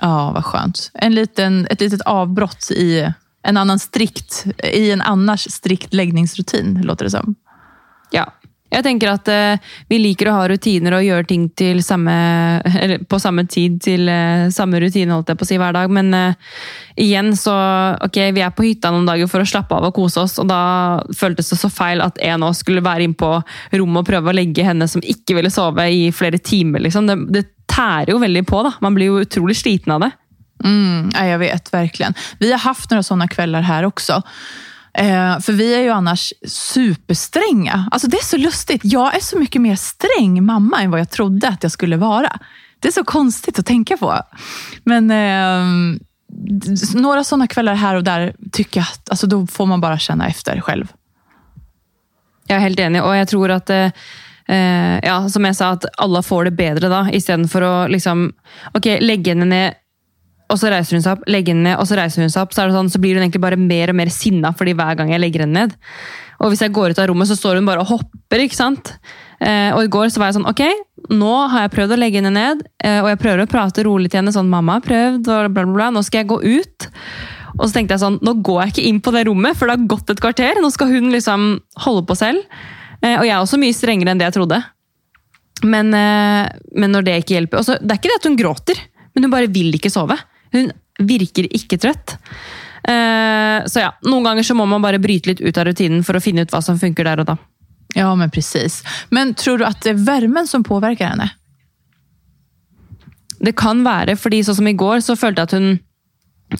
[0.00, 0.90] Ja, vad skönt.
[0.94, 7.04] En liten, ett litet avbrott i en annan strikt, i en annars strikt läggningsrutin, låter
[7.04, 7.34] det som.
[8.10, 8.32] Ja.
[8.70, 9.54] Jag tänker att eh,
[9.88, 12.12] vi liker att ha rutiner och göra ting till samma,
[12.80, 15.90] eller på samma tid till eh, samma rutin, håller jag på att säga, varje dag.
[15.90, 16.34] Men eh,
[16.96, 17.52] igen, så
[18.00, 20.46] okay, vi är på hyttan någon dag för att slappa av och kosa oss, och
[20.46, 20.54] då
[21.20, 24.32] kändes det så fel att en av oss skulle vara inne på rummet och pröva
[24.32, 26.78] lägga henne som inte ville sova i flera timmar.
[26.78, 27.06] liksom.
[27.06, 28.72] Det, det tär ju väldigt på, Då.
[28.80, 30.10] Man blir ju otroligt sliten av det.
[30.64, 32.14] Mm, ja, jag vet, verkligen.
[32.38, 34.22] Vi har haft några sådana kvällar här också.
[34.92, 37.88] Eh, för vi är ju annars superstränga.
[37.90, 38.80] Alltså det är så lustigt.
[38.84, 42.38] Jag är så mycket mer sträng mamma än vad jag trodde att jag skulle vara.
[42.80, 44.22] Det är så konstigt att tänka på.
[44.84, 45.98] Men eh,
[46.94, 50.28] några sådana kvällar här och där tycker jag att alltså då får man bara känna
[50.28, 50.92] efter själv.
[52.46, 53.90] Jag är helt enig, och jag tror att eh,
[54.48, 58.32] eh ja, som jag sa, att alla får det bättre då, istället för att liksom,
[58.74, 59.74] okay, lägga henne ner
[60.50, 62.54] og så reiser hun seg opp, legger den ned, og så reiser hun seg opp.
[62.54, 64.98] Så, er det sånn, så blir hun egentlig bare mer og mer sinna fordi hver
[64.98, 65.78] gang jeg legger henne ned.
[66.40, 68.42] Og hvis jeg går ut av rommet, så står hun bare og hopper.
[68.42, 68.94] ikke sant?
[69.40, 70.60] Eh, og i går så var jeg sånn Ok,
[71.08, 74.10] nå har jeg prøvd å legge henne ned, eh, og jeg prøver å prate rolig
[74.10, 74.34] til henne.
[74.34, 76.90] sånn, mamma har prøvd, og bla, bla, bla, Nå skal jeg gå ut.
[77.58, 79.76] Og så tenkte jeg sånn, nå går jeg ikke inn på det rommet, for det
[79.76, 80.60] har gått et kvarter.
[80.62, 81.48] Nå skal hun liksom
[81.84, 82.44] holde på selv.
[83.00, 84.60] Eh, og jeg er også mye strengere enn det jeg trodde.
[85.68, 88.78] Men, eh, men når det ikke hjelper også, Det er ikke det at hun gråter,
[89.14, 90.16] men hun bare vil ikke sove.
[90.54, 92.16] Hun virker ikke trøtt.
[92.88, 96.16] Eh, så ja, noen ganger så må man bare bryte litt ut av rutinen for
[96.16, 97.36] å finne ut hva som funker der og da.
[97.96, 98.80] Ja, men precis.
[99.10, 101.30] Men tror du at det er värmen som påverkar henne?
[103.40, 105.68] Det kan være, fordi sånn som i går, så følte jeg at hun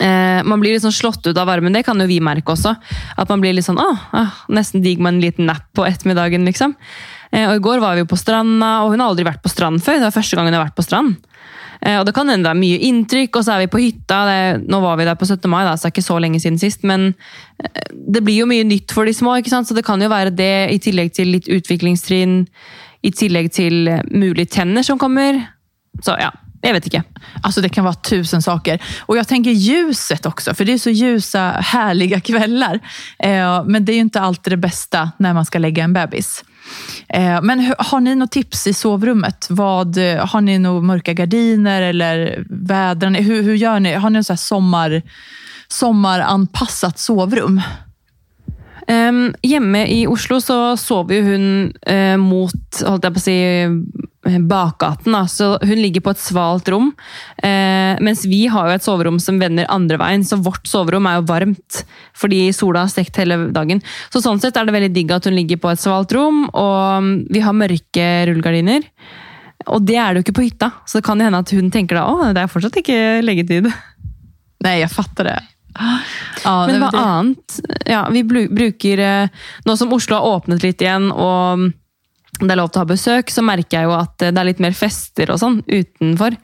[0.01, 2.73] eh, Man blir litt sånn slått ut av varmen, det kan jo vi merke også.
[3.21, 6.47] At man blir litt sånn ah, ah, Nesten digg med en liten napp på ettermiddagen,
[6.49, 6.75] liksom.
[7.31, 9.85] Eh, og I går var vi på stranda, og hun har aldri vært på strand
[9.85, 10.01] før.
[10.01, 11.21] Det var første gang hun har vært på strand.
[11.81, 14.21] Eh, og Det kan hende det er mye inntrykk, og så er vi på hytta.
[14.29, 15.49] Det, nå var vi der på 17.
[15.51, 16.85] mai, da, så det er ikke så lenge siden sist.
[16.85, 17.15] Men
[17.65, 19.69] eh, det blir jo mye nytt for de små, ikke sant?
[19.69, 22.45] så det kan jo være det, i tillegg til litt utviklingstrinn.
[23.03, 25.41] I tillegg til möjliga tänder tenner som kommer.
[26.05, 26.29] Så ja,
[26.63, 27.03] jag vet inte.
[27.43, 28.83] Alltså det kan vara tusen saker.
[29.01, 32.81] Och jag tänker ljuset också, för det är så ljusa, härliga kvällar.
[33.19, 36.45] Eh, men det är ju inte alltid det bästa när man ska lägga en bebis.
[37.09, 39.47] Eh, men har ni något tips i sovrummet?
[39.51, 43.15] Vad, eh, har ni några mörka gardiner eller vädren?
[43.15, 43.95] Hur, hur gör ni?
[43.95, 45.03] Har ni något sommar,
[45.69, 47.61] sommaranpassat sovrum?
[48.91, 51.45] Um, hjemme i Oslo så sover jo hun
[51.87, 53.37] uh, eh, mot holdt jeg på å si,
[54.39, 55.15] bakgaten.
[55.17, 55.25] Da.
[55.31, 56.93] Så hun ligger på et svalt rom.
[57.43, 61.19] Uh, mens vi har jo et soverom som vender andre veien, så vårt soverom er
[61.19, 61.83] jo varmt
[62.21, 63.81] fordi sola har stekt hele dagen.
[64.13, 67.27] Så Sånn sett er det veldig digg at hun ligger på et svalt rom, og
[67.33, 68.85] vi har mørke rullegardiner.
[69.73, 71.99] Og det er det jo ikke på hytta, så det kan hende at hun tenker
[71.99, 73.71] da å, det er fortsatt ikke leggetid.
[74.65, 75.39] Nei, jeg fatter det.
[76.45, 77.59] Ja, Men hva annet?
[77.87, 81.71] Ja, vi bruker eh, Nå som Oslo har åpnet litt igjen, og
[82.49, 84.49] det er lov til å ha besøk, så merker jeg jo at eh, det er
[84.51, 86.37] litt mer fester og sånn utenfor.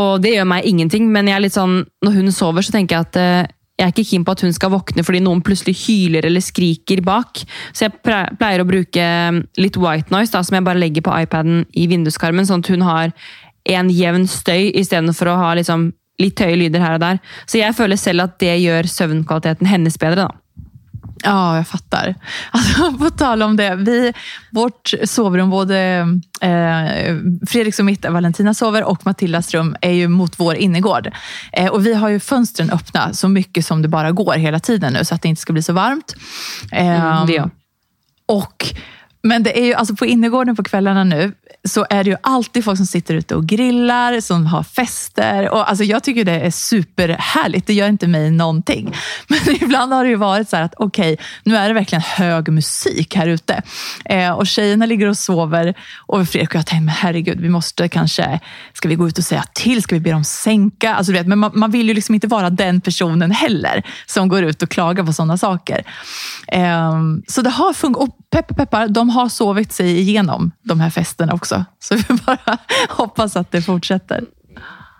[0.00, 2.96] Og det gjør meg ingenting, men jeg er litt sånn, når hun sover, så tenker
[2.96, 5.72] jeg at eh, jeg er ikke keen på at hun skal våkne fordi noen plutselig
[5.86, 7.40] hyler eller skriker bak.
[7.72, 11.14] Så jeg pleier å bruke eh, litt white noise, da, som jeg bare legger på
[11.24, 13.14] iPaden i vinduskarmen, sånn at hun har
[13.70, 15.90] en jevn støy istedenfor å ha liksom
[16.20, 17.20] litt høye lyder her og der.
[17.48, 20.28] Så jeg føler selv at det gjør søvnkvaliteten hennes bedre.
[20.28, 20.40] da.
[21.24, 22.14] Ja, jag fattar.
[22.50, 24.12] Alltså, på tal om det, vi,
[24.50, 25.78] vårt sovrum, både
[26.40, 31.10] eh, Fredriks och mitt, Valentina sover och Matildas rum är ju mot vår innergård.
[31.52, 34.92] Eh, och vi har ju fönstren öppna så mycket som det bara går hela tiden
[34.92, 36.14] nu så att det inte ska bli så varmt.
[36.72, 37.50] Eh, mm, det ehm,
[38.26, 38.74] och
[39.22, 41.32] men det är ju, alltså på innergården på kvällarna nu
[41.68, 45.50] så är det ju alltid folk som sitter ute och grillar, som har fester.
[45.50, 47.66] Och alltså jag tycker det är superhärligt.
[47.66, 48.94] Det gör inte mig någonting.
[49.28, 52.48] Men ibland har det ju varit så att okej, okay, nu är det verkligen hög
[52.48, 53.62] musik här ute.
[54.04, 55.74] Eh, och tjejerna ligger och sover
[56.06, 58.40] och Fredrik och jag tänker, men herregud, vi måste kanske,
[58.72, 59.82] ska vi gå ut och säga till?
[59.82, 60.94] Ska vi be dem sänka?
[60.94, 64.44] Alltså, vet, men man, man vill ju liksom inte vara den personen heller som går
[64.44, 65.84] ut och klagar på sådana saker.
[66.48, 68.02] Eh, så det har funkat.
[68.02, 71.64] Och peppar peppar, de har sovit sig igenom de här festerna också.
[71.78, 74.24] Så vi bara hoppas att det fortsätter.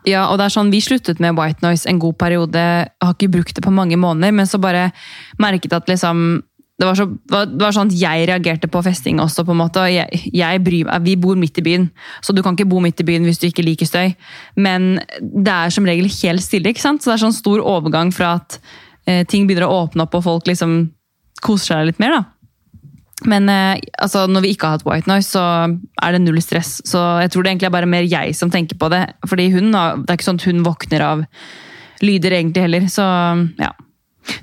[0.04, 2.60] Ja, och det er sånn, Vi sluttet med white noise en god periode.
[2.60, 4.90] Jeg har ikke brukt det på mange måneder, men så bare
[5.38, 6.42] merket at liksom
[6.80, 9.44] det var, så, det var, sånn at Jeg reagerte på festing også.
[9.44, 11.90] på en måte, jeg, jeg bryr, Vi bor midt i byen,
[12.24, 14.14] så du kan ikke bo midt i byen hvis du ikke liker støy.
[14.56, 16.72] Men det er som regel helt stille.
[16.72, 17.02] ikke sant?
[17.02, 18.56] Så det er sånn stor overgang fra at
[19.04, 20.88] eh, ting begynner å åpne opp og folk liksom
[21.44, 22.16] koser seg litt mer.
[22.16, 22.24] da.
[23.28, 25.42] Men eh, altså, når vi ikke har hatt white noise, så
[26.02, 26.78] er det null stress.
[26.88, 29.04] Så jeg tror det egentlig er bare mer jeg som tenker på det.
[29.28, 31.24] Fordi hun, det er ikke sånn at hun våkner av
[32.00, 32.88] lyder egentlig heller.
[32.88, 33.04] Så
[33.60, 33.74] ja.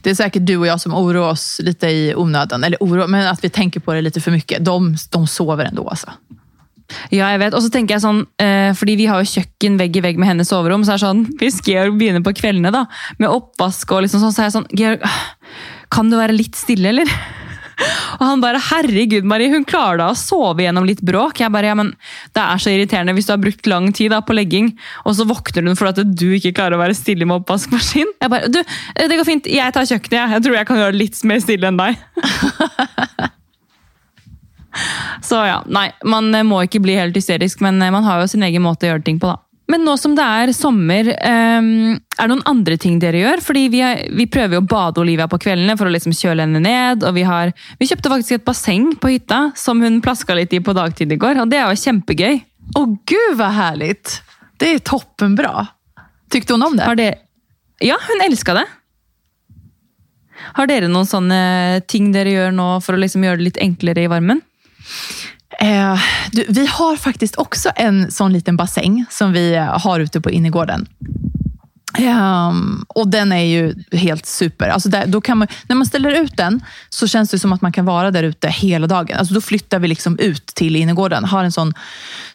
[0.02, 2.64] Det är säkert du och jag som oroar oss lite i onödan.
[2.64, 4.66] Eller oro, men att vi tänker på det lite för mycket.
[4.66, 6.12] De, de sover ändå alltså.
[7.10, 7.56] Ja, jeg vet.
[7.58, 10.30] Og så tenker jeg sånn, eh, fordi vi har jo kjøkken vegg i vegg med
[10.32, 12.86] hennes soverom, så er det sånn, hvis Georg begynner på kveldene da,
[13.20, 15.04] med oppvask og liksom sånn, så er jeg sånn, Georg,
[15.92, 17.12] kan du være litt stille, eller?
[18.20, 21.40] Och han bara, herregud Marie, hon klarade att sova igenom lite bråk.
[21.40, 21.96] Jag bara, ja, men
[22.34, 23.14] det är så irriterande.
[23.14, 26.36] Om du har brukt lång tid på läggning och så vaknar hon för att du
[26.36, 28.14] inte klarar att vara stilla med oppvaskmaskin.
[28.20, 28.64] Jag bara, du,
[28.96, 30.12] det går fint, jag tar köket.
[30.12, 32.02] Jag tror jag kan göra det mer stilla än dig.
[35.22, 38.28] Så ja, nej, man eh, må inte bli helt hysterisk, men eh, man har ju
[38.28, 39.47] sin egen måte att göra ting på, Då.
[39.68, 43.42] Men nå som det er sommer, um, er det noen andre ting dere gjør?
[43.44, 46.46] Fordi vi, er, vi prøver jo å bade Olivia på kveldene for å liksom kjøle
[46.46, 47.04] henne ned.
[47.04, 50.64] Og vi, har, vi kjøpte faktisk et basseng på hytta som hun plaska litt i
[50.64, 51.44] på dagtid i går.
[51.44, 52.40] Og det er jo kjempegøy.
[52.80, 54.22] Åh gud vad härligt!
[54.58, 55.68] Det är toppenbra.
[56.32, 56.84] Tyckte hon om det?
[56.84, 57.16] Har det,
[57.80, 58.66] ja, hun elska det.
[60.58, 64.06] Har dere noen sånne ting dere gjør nå for å liksom gjøre det litt enklere
[64.06, 64.42] i varmen?
[65.60, 66.00] Eh,
[66.32, 70.88] du, vi har faktiskt också en sån liten bassäng som vi har ute på innergården.
[72.00, 74.70] Um, och den är ju helt super.
[74.70, 77.62] Alltså där, då kan man, när man ställer ut den så känns det som att
[77.62, 79.18] man kan vara där ute hela dagen.
[79.18, 81.26] Alltså då flyttar vi liksom ut till innergården.
[81.26, 81.74] Har en sån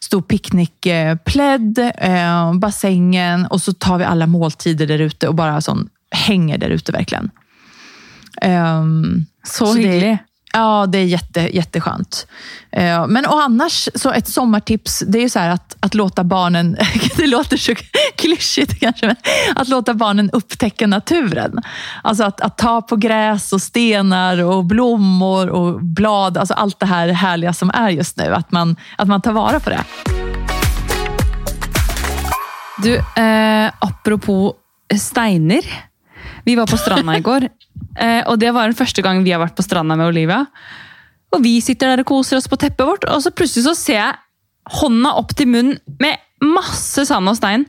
[0.00, 5.88] stor picknickplädd, eh, bassängen och så tar vi alla måltider där ute och bara sån,
[6.10, 7.30] hänger där ute verkligen.
[8.42, 10.18] Um, Så, Så det-.
[10.52, 12.26] Ja, det är jätte, jätteskönt.
[12.72, 16.24] Eh, men och annars, så ett sommartips, det är ju så här att, att låta
[16.24, 16.76] barnen,
[17.16, 17.74] det låter så
[18.16, 19.16] klyschigt kanske, men
[19.54, 21.62] att låta barnen upptäcka naturen.
[22.02, 26.86] Alltså att, att ta på gräs och stenar och blommor och blad, alltså allt det
[26.86, 28.34] här härliga som är just nu.
[28.34, 29.84] Att man, att man tar vara på det.
[32.82, 34.54] Du, eh, apropå
[34.98, 35.64] steiner.
[36.44, 37.48] Vi var på stranden igår
[37.82, 40.46] går, eh, og det var den første gang vi har vært på stranda med Olivia.
[41.32, 43.98] Og vi sitter der og koser oss på teppet vårt, og så plutselig så ser
[43.98, 44.20] jeg
[44.80, 47.66] hånda opp til munnen med masse sand og stein.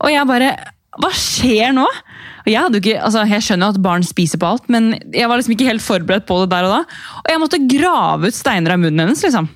[0.00, 0.52] Og jeg bare
[1.00, 1.84] Hva skjer nå?
[1.86, 4.88] Og jeg, hadde jo ikke, altså jeg skjønner jo at barn spiser på alt, men
[5.14, 6.80] jeg var liksom ikke helt forberedt på det der og da.
[7.20, 9.22] Og jeg måtte grave ut steiner av munnen hennes.
[9.22, 9.46] liksom.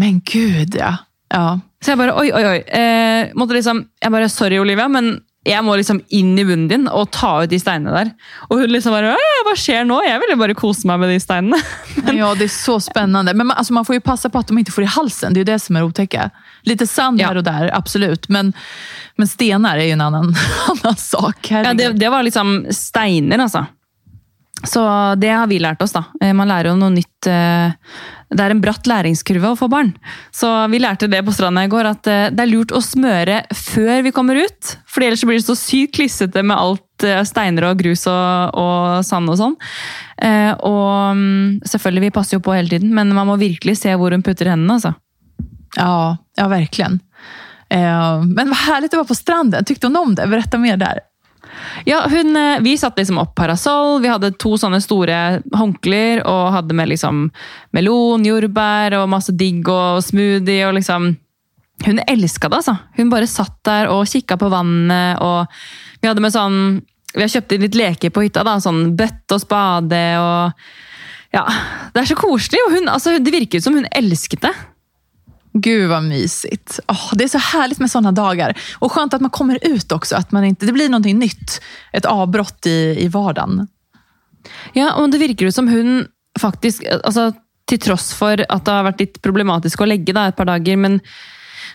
[0.00, 0.96] Men gud ja.
[1.30, 1.44] ja.
[1.80, 2.58] Så jeg bare, oi, oi, oi.
[2.66, 5.12] Eh, måtte liksom, jeg bare, sorry Olivia, men
[5.48, 8.10] jeg må liksom inn i munnen din og ta ut de steinene der.
[8.50, 10.02] Og hun liksom bare, «Åh, hva skjer nå?
[10.04, 11.56] Jeg ville bare kose meg med de steinene.
[12.20, 13.34] Ja, det är så spännande.
[13.34, 15.32] Men man, alltså man får ju passa på att de inte får i halsen.
[15.34, 16.30] Det är ju det som är otäcka.
[16.62, 17.26] Lite sand Ja.
[17.28, 18.28] här och där, absolut.
[18.28, 18.52] Men,
[19.16, 20.34] men stenar är ju en annan,
[20.68, 21.50] annan sak.
[21.50, 21.76] Ja, Herregud.
[21.94, 23.66] det, det var liksom steiner, altså.
[24.64, 26.04] Så det har vi lært oss, da.
[26.20, 27.28] Eh, man lærer jo noe nytt.
[27.28, 27.72] Eh,
[28.30, 29.94] det er en bratt læringskurve å få barn.
[30.36, 33.40] Så vi lærte det på stranda i går, at eh, det er lurt å smøre
[33.56, 34.74] før vi kommer ut.
[34.90, 36.86] For ellers blir det så sykt klissete med alt
[37.24, 39.54] steiner og grus og, og sand og sånn.
[40.68, 44.12] Og mm, selvfølgelig, vi passer jo på hele tiden, men man må virkelig se hvor
[44.12, 44.76] hun putter hendene.
[44.76, 44.92] altså.
[45.78, 47.00] Ja, ja verkligen.
[47.70, 49.64] Men vad härligt att vara på stranden.
[49.64, 50.26] Tyckte hon om det?
[50.26, 51.00] Berätta mer där.
[51.86, 56.52] Ja, hun, eh, Vi satte liksom opp parasoll, vi hadde to sånne store håndklær og
[56.52, 57.30] hadde med liksom
[57.72, 60.66] melon, jordbær og masse digg og smoothie.
[60.68, 61.16] og liksom...
[61.86, 62.76] Hun elska det, altså.
[62.98, 65.16] Hun bare satt der og kikka på vannet.
[65.24, 65.46] og
[66.02, 66.82] Vi hadde med sånn,
[67.14, 68.44] vi har kjøpt inn litt leker på hytta.
[68.44, 70.02] da, Sånn bøtte og spade.
[70.20, 70.52] og
[71.32, 71.46] ja,
[71.94, 72.60] Det er så koselig.
[72.66, 74.52] og hun, altså, Det virket som hun elsket det.
[75.52, 76.80] Gud vad mysigt.
[76.88, 78.58] Oh, det är så härligt med sådana dagar.
[78.78, 80.16] Och skönt att man kommer ut också.
[80.16, 81.60] Att man inte, det blir någonting nytt.
[81.92, 83.68] Ett avbrott i, i vardagen.
[84.72, 86.06] Ja, och det verkar ju som hon
[86.40, 87.32] faktiskt, alltså,
[87.64, 90.76] till trots för att det har varit lite problematiskt att lägga där ett par dagar,
[90.76, 91.00] men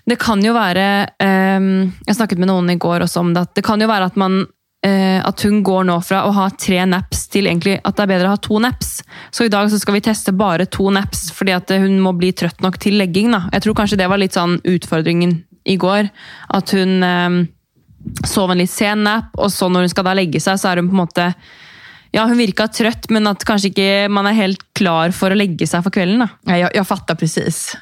[0.05, 3.61] det kan ju vara, ehm, jag snackade med någon igår går om det, att det
[3.61, 4.47] kan ju vara att man
[4.85, 8.29] at hun går nå fra å ha tre naps til egentlig at det er bedre
[8.29, 8.99] å ha to naps.
[9.33, 12.29] Så i dag så skal vi teste bare to naps, fordi at hun må bli
[12.37, 13.31] trøtt nok til legging.
[13.33, 13.47] Da.
[13.55, 16.09] Jeg tror kanskje det var litt sånn utfordringen i går.
[16.53, 17.39] At hun ehm,
[18.27, 20.81] sov en litt sen nap, og så når hun skal da legge seg, så er
[20.81, 21.29] hun på en måte
[22.15, 25.67] ja, hun virka trøtt, men at kanskje ikke man er helt klar for å legge
[25.67, 26.23] seg for kvelden.
[26.23, 26.29] da.
[26.53, 27.73] Ja, jag, jag fattar precis.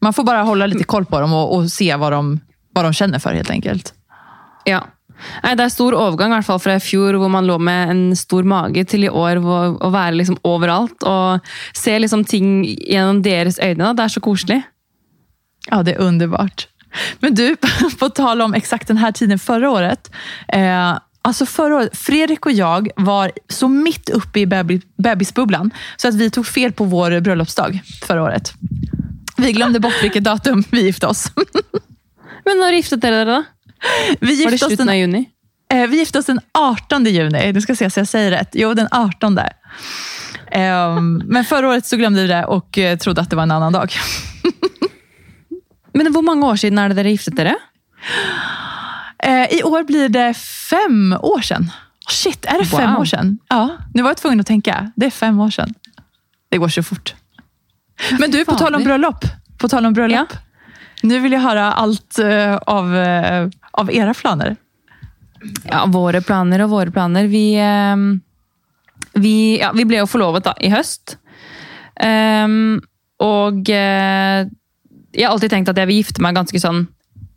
[0.00, 2.40] Man får bara hålla lite koll på dem och, och se vad de,
[2.72, 3.94] vad de känner för helt enkelt.
[4.64, 4.86] Ja.
[5.44, 7.94] Nei, Det er stor overgang i hvert fall fra i fjor, hvor man lå med
[7.94, 11.40] en stor mage, til i år hvor, å være liksom overalt og
[11.76, 13.84] se liksom ting gjennom deres øyne.
[13.84, 13.92] da.
[13.92, 14.62] Det er så koselig.
[15.70, 16.68] Ja, det är underbart.
[17.20, 17.56] Men du,
[17.98, 20.10] på tal om exakt den här tiden förra året.
[20.48, 26.08] Eh, alltså förra året, Fredrik och jag var så mitt uppe i bebis, bebisbubblan så
[26.08, 28.52] att vi tog fel på vår bröllopsdag förra året.
[29.36, 31.32] Vi glömde bort vilket datum vi gifte oss.
[32.44, 33.44] Men når giftet dere dere, da?
[34.20, 35.30] Vi Var det gifte oss den, juni?
[35.72, 37.52] Eh, vi gifte oss den 18 juni.
[37.52, 38.48] Du ska se så jag säger rätt.
[38.52, 39.38] Jo, den 18.
[39.38, 43.50] Eh, men förra året så glömde vi det och eh, trodde att det var en
[43.50, 43.92] annan dag.
[45.92, 47.56] Men hur många år sedan är det dere giftet dere?
[49.22, 50.34] Eh, I år blir det
[50.70, 51.70] fem år sedan.
[52.08, 53.00] Shit, är det fem Wow.
[53.00, 53.38] år sedan?
[53.48, 54.92] Ja, nu var jag tvungen att tänka.
[54.96, 55.74] Det är fem år sedan.
[56.50, 57.14] Det går så fort.
[58.18, 59.24] Men du, på tal om bröllop.
[59.58, 60.32] På tal om bröllop.
[61.02, 64.56] Nu vill jag höra allt eh, av, eh, av era planer.
[65.64, 67.24] Ja, våra planer och våra planer.
[67.24, 68.20] Vi, ehm,
[69.12, 70.06] vi, ja, vi blev jo
[70.60, 71.18] i höst.
[72.44, 72.82] Um,
[73.16, 74.46] och eh,
[75.22, 76.86] har alltid tänkt att jag vill gifta mig ganska sån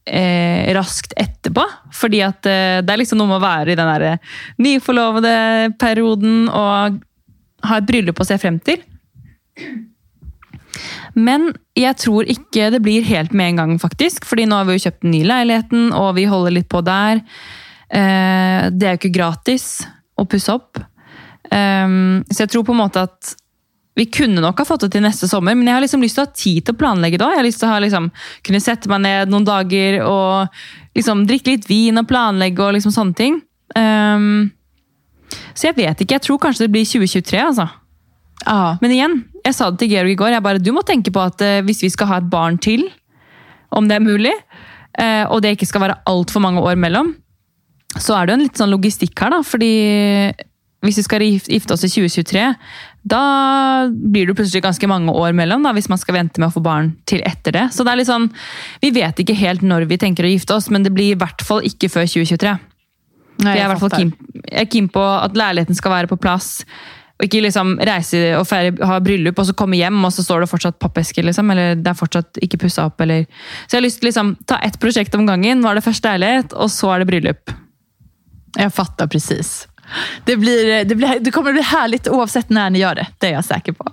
[0.06, 1.64] eh, raskt etterpå.
[1.94, 4.18] Fordi at eh, det är liksom noe med å være i den der eh,
[4.58, 7.00] nyforlovede perioden och
[7.68, 8.82] ha ett bryllup å se frem till.
[11.14, 14.26] Men jeg tror ikke det blir helt med en gang, faktisk.
[14.30, 17.22] Fordi nå har vi jo kjøpt den nye leiligheten, og vi holder litt på der.
[17.94, 19.86] Eh, det er jo ikke gratis
[20.18, 20.82] å pusse opp.
[21.54, 23.34] Um, så jeg tror på en måte at
[24.00, 26.24] vi kunne nok ha fått det til neste sommer, men jeg har liksom lyst til
[26.24, 27.36] å ha tid til å planlegge òg.
[27.36, 28.10] Jeg har lyst til å liksom,
[28.48, 30.64] kunne sette meg ned noen dager og
[30.98, 33.38] liksom, drikke litt vin og planlegge og liksom sånne ting.
[33.78, 34.50] Um,
[35.54, 36.18] så jeg vet ikke.
[36.18, 37.68] Jeg tror kanskje det blir 2023, altså.
[38.48, 38.74] Ja.
[38.82, 40.32] Men igjen, jeg sa det til Georg i går.
[40.36, 42.86] Jeg bare, du må tenke på at eh, hvis vi skal ha et barn til,
[43.74, 44.32] om det er mulig,
[45.00, 47.14] eh, og det ikke skal være altfor mange år mellom,
[48.00, 49.42] så er det jo en litt sånn logistikk her, da.
[49.46, 49.72] Fordi
[50.84, 52.46] hvis vi skal gif- gifte oss i 2023,
[53.08, 53.20] da
[53.92, 56.64] blir det plutselig ganske mange år mellom, da, hvis man skal vente med å få
[56.66, 57.66] barn til etter det.
[57.76, 58.30] Så det er litt sånn,
[58.84, 61.44] vi vet ikke helt når vi tenker å gifte oss, men det blir i hvert
[61.46, 62.56] fall ikke før 2023.
[63.44, 64.12] Nej, For jeg er keen,
[64.44, 66.52] jeg er keen på at leiligheten skal være på plass.
[67.20, 70.44] Og ikke liksom reise og feire, ha bryllup, og så komme hjem, og så står
[70.44, 71.26] det fortsatt pappesker.
[71.28, 73.02] Liksom, eller det er fortsatt ikke pussa opp.
[73.06, 73.28] Eller.
[73.68, 75.62] Så jeg har lyst til liksom, ta ett prosjekt om gangen.
[75.62, 77.54] Nå er det først leilighet, og så er det bryllup.
[78.58, 79.68] Jag fattar precis.
[80.26, 83.08] Det, blir, det, blir, det kommer bli härligt oavsett när ni gör det.
[83.20, 83.92] Det är jag säker på.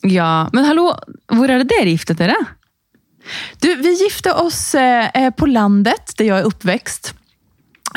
[0.00, 0.92] Ja, Men hallo,
[1.32, 2.36] hvor er det dere giftet dere?
[3.60, 7.14] Du, vi gifte oss eh, eh, på landet där jag är uppväxt.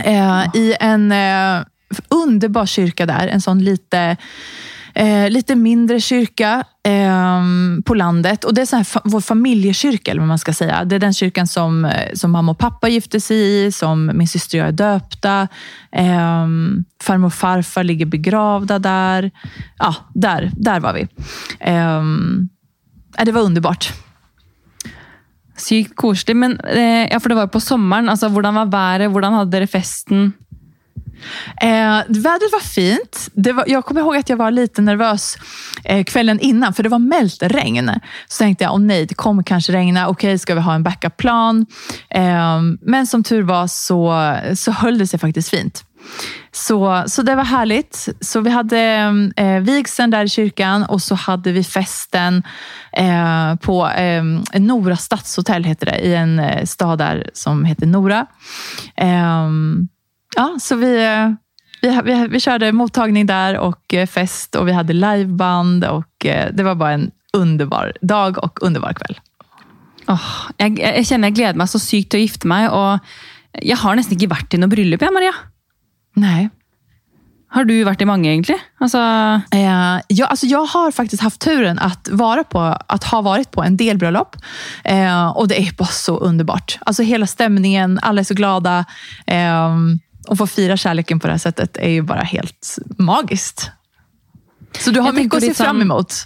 [0.03, 1.63] Eh, I en eh,
[2.09, 3.27] underbar kyrka där.
[3.27, 4.17] En sån lite,
[4.93, 7.41] eh, lite mindre kyrka eh,
[7.85, 8.43] på landet.
[8.43, 10.85] Och Det är så här, fa- vår familjekyrka, eller vad man ska säga.
[10.85, 14.27] Det är den kyrkan som, eh, som mamma och pappa gifte sig i, som min
[14.27, 15.47] syster och jag är döpta.
[15.91, 16.47] Eh,
[17.03, 19.31] farmor och farfar ligger begravda där.
[19.77, 21.07] Ja, där, där var vi.
[21.59, 22.03] Eh,
[23.25, 23.93] det var underbart.
[25.57, 26.35] Sykt koselig.
[26.35, 28.09] Men, eh, ja, for det var på sommeren.
[28.09, 29.11] Altså, hvordan var været?
[29.11, 30.33] Hvordan hadde dere festen?
[31.61, 33.29] Eh, vädret var fint.
[33.33, 35.37] Det var, jag kommer ihåg att jag var lite nervös
[35.83, 37.91] eh, kvällen innan, för det var mält regn.
[38.27, 40.07] Så tänkte jag, åh nej, det kommer kanske regna.
[40.07, 41.65] Okej, ska vi ha en backup-plan?
[42.09, 45.85] Eh, men som tur var så, så höll det sig faktiskt fint.
[46.51, 48.09] Så, så det var härligt.
[48.21, 48.79] Så vi hade
[49.35, 52.43] eh, vigseln där i kyrkan och så hade vi festen
[52.93, 54.23] eh, på eh,
[54.59, 58.25] Nora stadshotell, heter det, i en eh, stad där som heter Nora.
[58.95, 59.49] Eh,
[60.35, 61.31] Ja, så vi, eh,
[61.81, 66.53] vi, vi, vi körde mottagning där och eh, fest och vi hade liveband och eh,
[66.53, 69.19] det var bara en underbar dag och underbar kväll.
[70.07, 73.77] Åh, jeg, jeg kjenner jeg gleder meg så sykt til å gifte meg, og jeg
[73.79, 75.35] har nesten ikke vært i bryllup, jeg, Maria.
[76.19, 76.49] Nej.
[77.51, 78.57] Har du vært i mange, egentlig?
[78.79, 78.99] Altså,
[79.53, 83.63] Eh, jag, alltså jag har faktiskt haft turen att, vara på, att ha varit på
[83.63, 84.35] en del bröllop
[84.83, 86.79] eh, och det är bara så underbart.
[86.81, 88.85] Alltså hela stämningen, alla är så glada.
[89.27, 89.75] Eh,
[90.27, 93.71] och få fira kärleken på det här sättet är ju bara helt magiskt.
[94.79, 96.25] Så du har Jag mycket tänker att se lite fram emot.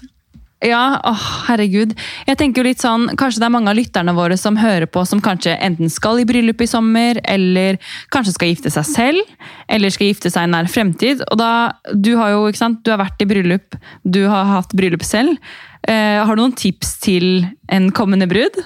[0.65, 1.91] Ja, åh, herregud.
[2.25, 5.03] Jeg tenker jo litt sånn, Kanskje det er mange av lytterne våre som hører på,
[5.05, 7.77] som kanskje enten skal i bryllup i sommer, eller
[8.13, 9.35] kanskje skal gifte seg selv,
[9.67, 11.21] eller skal gifte seg i nær fremtid.
[11.27, 11.51] Og da,
[11.93, 15.37] Du har jo ikke sant, du har vært i bryllup, du har hatt bryllup selv.
[15.85, 18.57] Eh, har du noen tips til en kommende brud?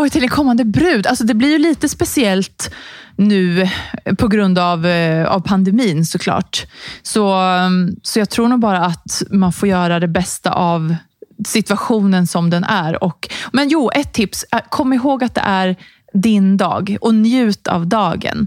[0.00, 1.06] Oj, till en kommande brud.
[1.06, 2.74] Alltså det blir ju lite speciellt
[3.16, 3.62] nu
[4.04, 6.66] eh, på grund av, eh, av pandemin såklart.
[7.02, 10.94] Så, mm, så jag tror nog bara att man får göra det bästa av
[11.46, 13.04] situationen som den är.
[13.04, 14.44] Och, men jo, ett tips.
[14.52, 15.76] Äh, kom ihåg att det är
[16.12, 18.46] din dag och njut av dagen.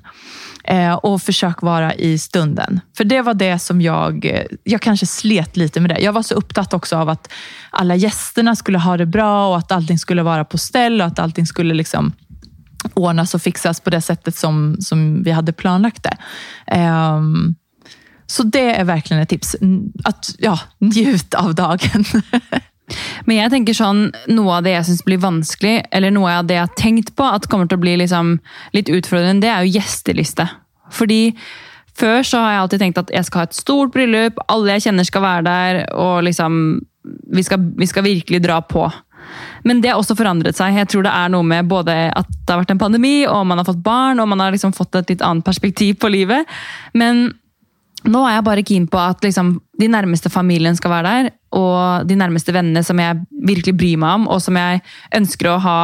[0.63, 2.79] Eh, och försök vara i stunden.
[2.97, 5.99] För det var det som jag, eh, jag kanske slet lite med det.
[5.99, 7.31] Jag var så upptatt också av att
[7.69, 11.19] alla gästerna skulle ha det bra och att allting skulle vara på ställ och att
[11.19, 12.13] allting skulle liksom
[12.93, 16.17] ordnas och fixas på det sättet som, som vi hade planlagt det.
[16.67, 17.55] Ehm,
[18.25, 19.55] så det är verkligen ett tips.
[20.03, 22.05] Att ja, njut av dagen.
[23.25, 26.53] Men jag tänker sånn, Noe av det jag syns blir vanskelig, eller noe av det
[26.53, 28.37] jag har tenkt på at kommer til å bli liksom
[28.73, 30.47] litt utfordrende, det är jo gjesteliste.
[30.93, 31.21] Fordi
[31.97, 34.87] før så har jeg alltid tenkt at jeg skal ha et stort bryllup, alle jeg
[34.87, 36.61] kjenner skal være der, og liksom
[37.03, 38.87] vi skal, vi skal virkelig dra på.
[39.63, 40.75] Men det har også forandret seg.
[40.77, 43.59] Jeg tror det er noe med både at det har vært en pandemi, og man
[43.59, 46.49] har fått barn, og man har liksom fått et litt annet perspektiv på livet.
[46.97, 47.29] Men
[48.03, 52.09] nå er jeg bare keen på at liksom, de nærmeste familien skal være der, og
[52.09, 54.83] de nærmeste vennene som jeg virkelig bryr meg om, og som jeg
[55.15, 55.79] ønsker å ha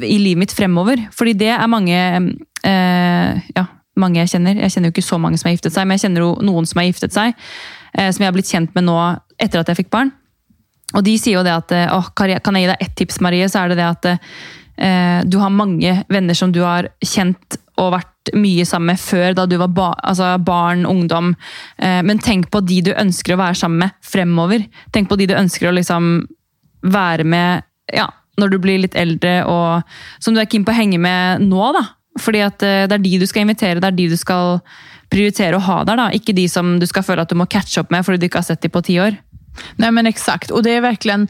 [0.00, 1.00] i livet mitt fremover.
[1.12, 3.66] Fordi det er mange eh, ja,
[4.00, 4.56] mange jeg kjenner.
[4.62, 6.68] Jeg kjenner jo ikke så mange som har giftet seg, men jeg kjenner jo noen
[6.68, 7.36] som har giftet seg,
[7.92, 8.98] eh, som jeg har blitt kjent med nå
[9.42, 10.12] etter at jeg fikk barn.
[10.92, 13.48] Og de sier jo det at eh, åh, kan jeg gi deg ett tips, Marie,
[13.48, 17.94] så er det det at eh, du har mange venner som du har kjent og
[17.94, 21.32] vært mye sammen med før, da du var ba altså barn, ungdom.
[21.78, 24.66] Eh, men tenk på de du ønsker å være sammen med fremover.
[24.94, 26.12] Tenk på de du ønsker å liksom
[26.82, 28.08] være med ja,
[28.40, 31.64] når du blir litt eldre, og som du er keen på å henge med nå.
[31.76, 31.84] da.
[32.20, 34.60] Fordi at eh, det er de du skal invitere, det er de du skal
[35.12, 36.00] prioritere å ha der.
[36.00, 36.08] da.
[36.16, 38.42] Ikke de som du skal føle at du må catche opp med fordi du ikke
[38.42, 39.16] har sett dem på ti år.
[39.76, 41.28] Nej men exakt, och det är verkligen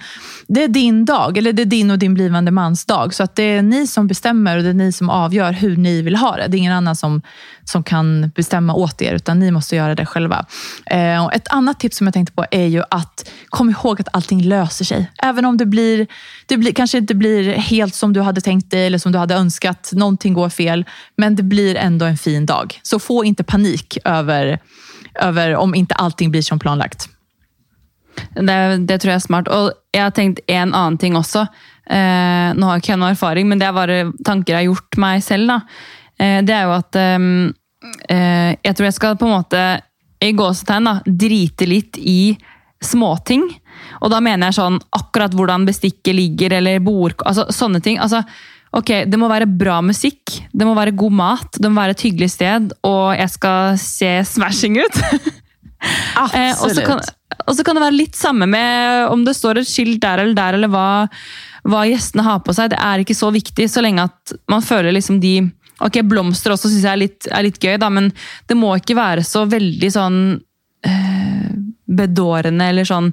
[0.48, 3.14] det är din dag, eller det är din och din blivande mans dag.
[3.14, 6.02] Så att det är ni som bestämmer och det är ni som avgör hur ni
[6.02, 6.46] vill ha det.
[6.48, 7.22] Det är ingen annan som,
[7.64, 10.46] som kan bestämma åt er, utan ni måste göra det själva.
[10.86, 14.08] Eh, och ett annat tips som jag tänkte på är ju att kom ihåg att
[14.12, 15.10] allting löser sig.
[15.22, 16.06] Även om det, blir,
[16.46, 19.34] det blir, kanske inte blir helt som du hade tänkt dig eller som du hade
[19.34, 19.90] önskat.
[19.92, 20.84] Någonting går fel,
[21.16, 22.80] men det blir ändå en fin dag.
[22.82, 24.58] Så få inte panik över,
[25.20, 27.11] över om inte allting blir som planlagt.
[28.34, 29.50] Det, det, tror jeg er smart.
[29.52, 31.46] Og jeg har tenkt en annen ting også.
[31.86, 35.00] Eh, nå har ikke jeg noe erfaring, men det er bare tanker jeg har gjort
[35.02, 35.56] meg selv.
[36.18, 37.50] Eh, det er jo at ehm,
[38.08, 39.66] eh, Jeg tror jeg skal på en måte,
[40.22, 42.36] i gåsetegn, da, drite litt i
[42.82, 43.48] småting.
[44.02, 47.16] Og da mener jeg sånn akkurat hvordan bestikket ligger, eller bord...
[47.26, 47.98] altså Sånne ting.
[47.98, 48.22] altså
[48.72, 52.04] Ok, Det må være bra musikk, det må være god mat, det må være et
[52.06, 55.02] hyggelig sted, og jeg skal se smashing ut.
[55.82, 56.86] Eh, Absolutt.
[56.86, 57.08] Eh,
[57.46, 60.36] og så kan det være litt samme med om det står et skilt der eller
[60.36, 60.86] der, eller hva,
[61.68, 62.72] hva, gjestene har på seg.
[62.72, 65.36] Det er ikke så viktig, så lenge at man føler liksom de
[65.82, 68.12] Ok, blomster også syns jeg er litt, er litt, gøy, da, men
[68.46, 70.18] det må ikke være så veldig sånn
[70.86, 71.48] øh,
[71.96, 73.08] bedårende eller sånn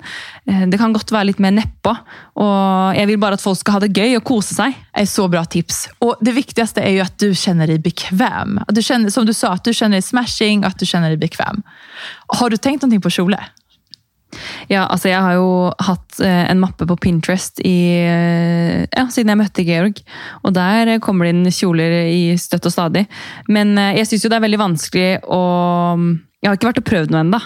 [0.45, 1.95] eh, Det kan godt være litt mer nedpå.
[2.43, 4.75] Og jeg vil bare at folk skal ha det gøy og kose seg.
[4.93, 5.89] Det är så bra tips.
[5.99, 8.59] Och Det viktigaste är ju att du känner dig bekväm.
[8.67, 11.17] Du kjenner, som du sa, att du känner dig smashing at att du känner dig
[11.17, 11.63] bekväm.
[12.27, 13.39] Har du tänkt noe på kjole?
[14.69, 19.33] Ja, altså jeg har jo hatt eh, en mappe på Pinterest i, eh, ja, siden
[19.33, 20.01] jeg møtte Georg.
[20.45, 23.07] Og der eh, kommer det inn kjoler i støtt og stadig.
[23.49, 25.39] Men jag jeg syns jo det er veldig vanskelig å
[26.39, 27.39] Jeg har ikke vært og prøvd noe ennå.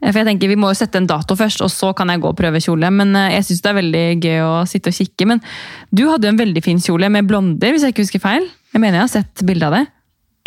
[0.00, 2.28] For jeg tenker Vi må jo sette en dato først, og så kan jeg gå
[2.32, 2.90] og prøve kjole.
[2.90, 5.28] Men jeg syns det er veldig gøy å sitte og kikke.
[5.30, 5.42] Men
[5.94, 8.50] du hadde jo en veldig fin kjole med blonder, hvis jeg ikke husker feil.
[8.74, 9.86] Jeg mener jeg har sett bilde av det.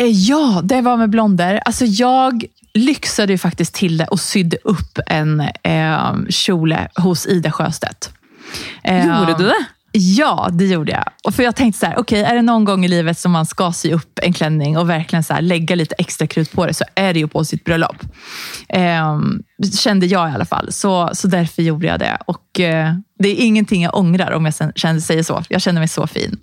[0.03, 1.61] Ja, det var med blonder.
[1.65, 2.43] Alltså jag
[2.73, 8.13] lyxade ju faktiskt till det och sydde upp en eh, kjole hos Ida Sjöstedt.
[8.83, 9.65] Eh, gjorde du det?
[9.95, 11.03] Ja, det gjorde jag.
[11.23, 13.45] Och för Jag tänkte så här, okay, är det någon gång i livet som man
[13.45, 16.73] ska sy upp en klänning och verkligen så här, lägga lite extra krut på det,
[16.73, 17.95] så är det ju på sitt bröllop.
[18.69, 19.19] Eh,
[19.79, 20.71] kände jag i alla fall.
[20.71, 22.17] Så, så därför gjorde jag det.
[22.27, 25.43] Och eh, Det är ingenting jag ångrar om jag känner, säger så.
[25.49, 26.39] Jag känner mig så fin.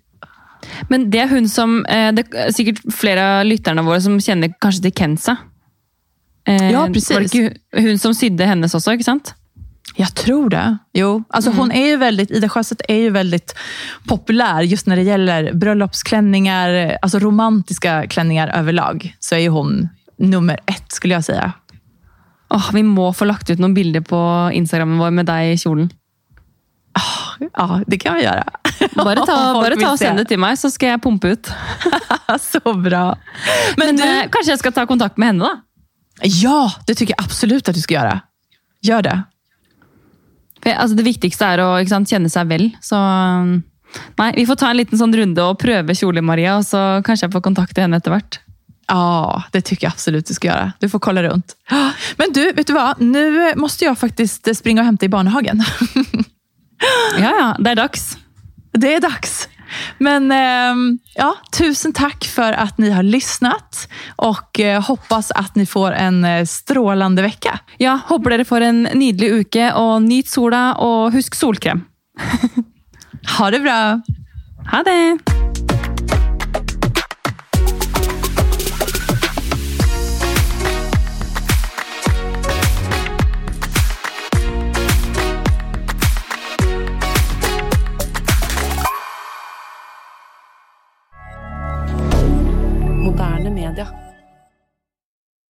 [0.89, 4.83] Men det er hun som eh, Det er sikkert flere av våre som kjenner kanskje
[4.83, 5.37] til Kenza.
[6.51, 7.11] Eh, ja, precis.
[7.11, 9.34] Var det hun som sydde hennes også, ikke sant?
[9.96, 10.78] Jag tror det.
[10.92, 11.24] Jo.
[11.28, 11.59] Alltså mm.
[11.59, 13.55] hon är ju väldigt, Ida Sjöstedt är ju väldigt
[14.09, 19.16] populär just när det gäller bröllopsklänningar, alltså romantiska klänningar överlag.
[19.20, 19.88] Så är ju hon
[20.18, 21.53] nummer ett skulle jag säga.
[22.51, 25.90] Oh, vi må få lagt ut noen bilder på Instagramen vår med deg i kjolen.
[26.98, 28.44] Oh, ja, det kan vi göra.
[28.94, 31.51] Bare ta, bare ta og send det til meg, så skal jeg pumpe ut.
[32.51, 33.05] så bra.
[33.78, 35.62] Men, Men du, eh, kanskje jeg skal ta kontakt med henne, da?
[36.23, 38.21] Ja, det tycker jag absolut att du ska göra.
[38.83, 39.23] Gör det.
[40.62, 42.68] For, altså, det viktigste er å sant, kjenne seg vel.
[42.85, 42.99] Så
[44.21, 47.29] nei, vi får ta en liten sånn runde og prøve kjole, Maria, og så kanskje
[47.29, 48.41] jeg får kontakte henne etter hvert.
[48.91, 50.73] Ja, det tycker jag absolut du ska göra.
[50.81, 51.57] Du får kolla runt.
[52.16, 53.01] Men du, vet du vad?
[53.01, 55.62] Nu måste jag faktiskt springa och hämta i barnhagen.
[57.18, 58.18] ja, ja, det är dags.
[58.73, 59.49] Det är dags.
[59.99, 65.66] Men eh, ja, tusen tack för att ni har lyssnat och eh, hoppas att ni
[65.66, 67.59] får en eh, strålande vecka.
[67.79, 71.85] Ja, hoppas ni får en nydelig uke och nyt sola och husk solkrem.
[73.39, 74.01] ha det bra.
[74.71, 75.18] Ha det.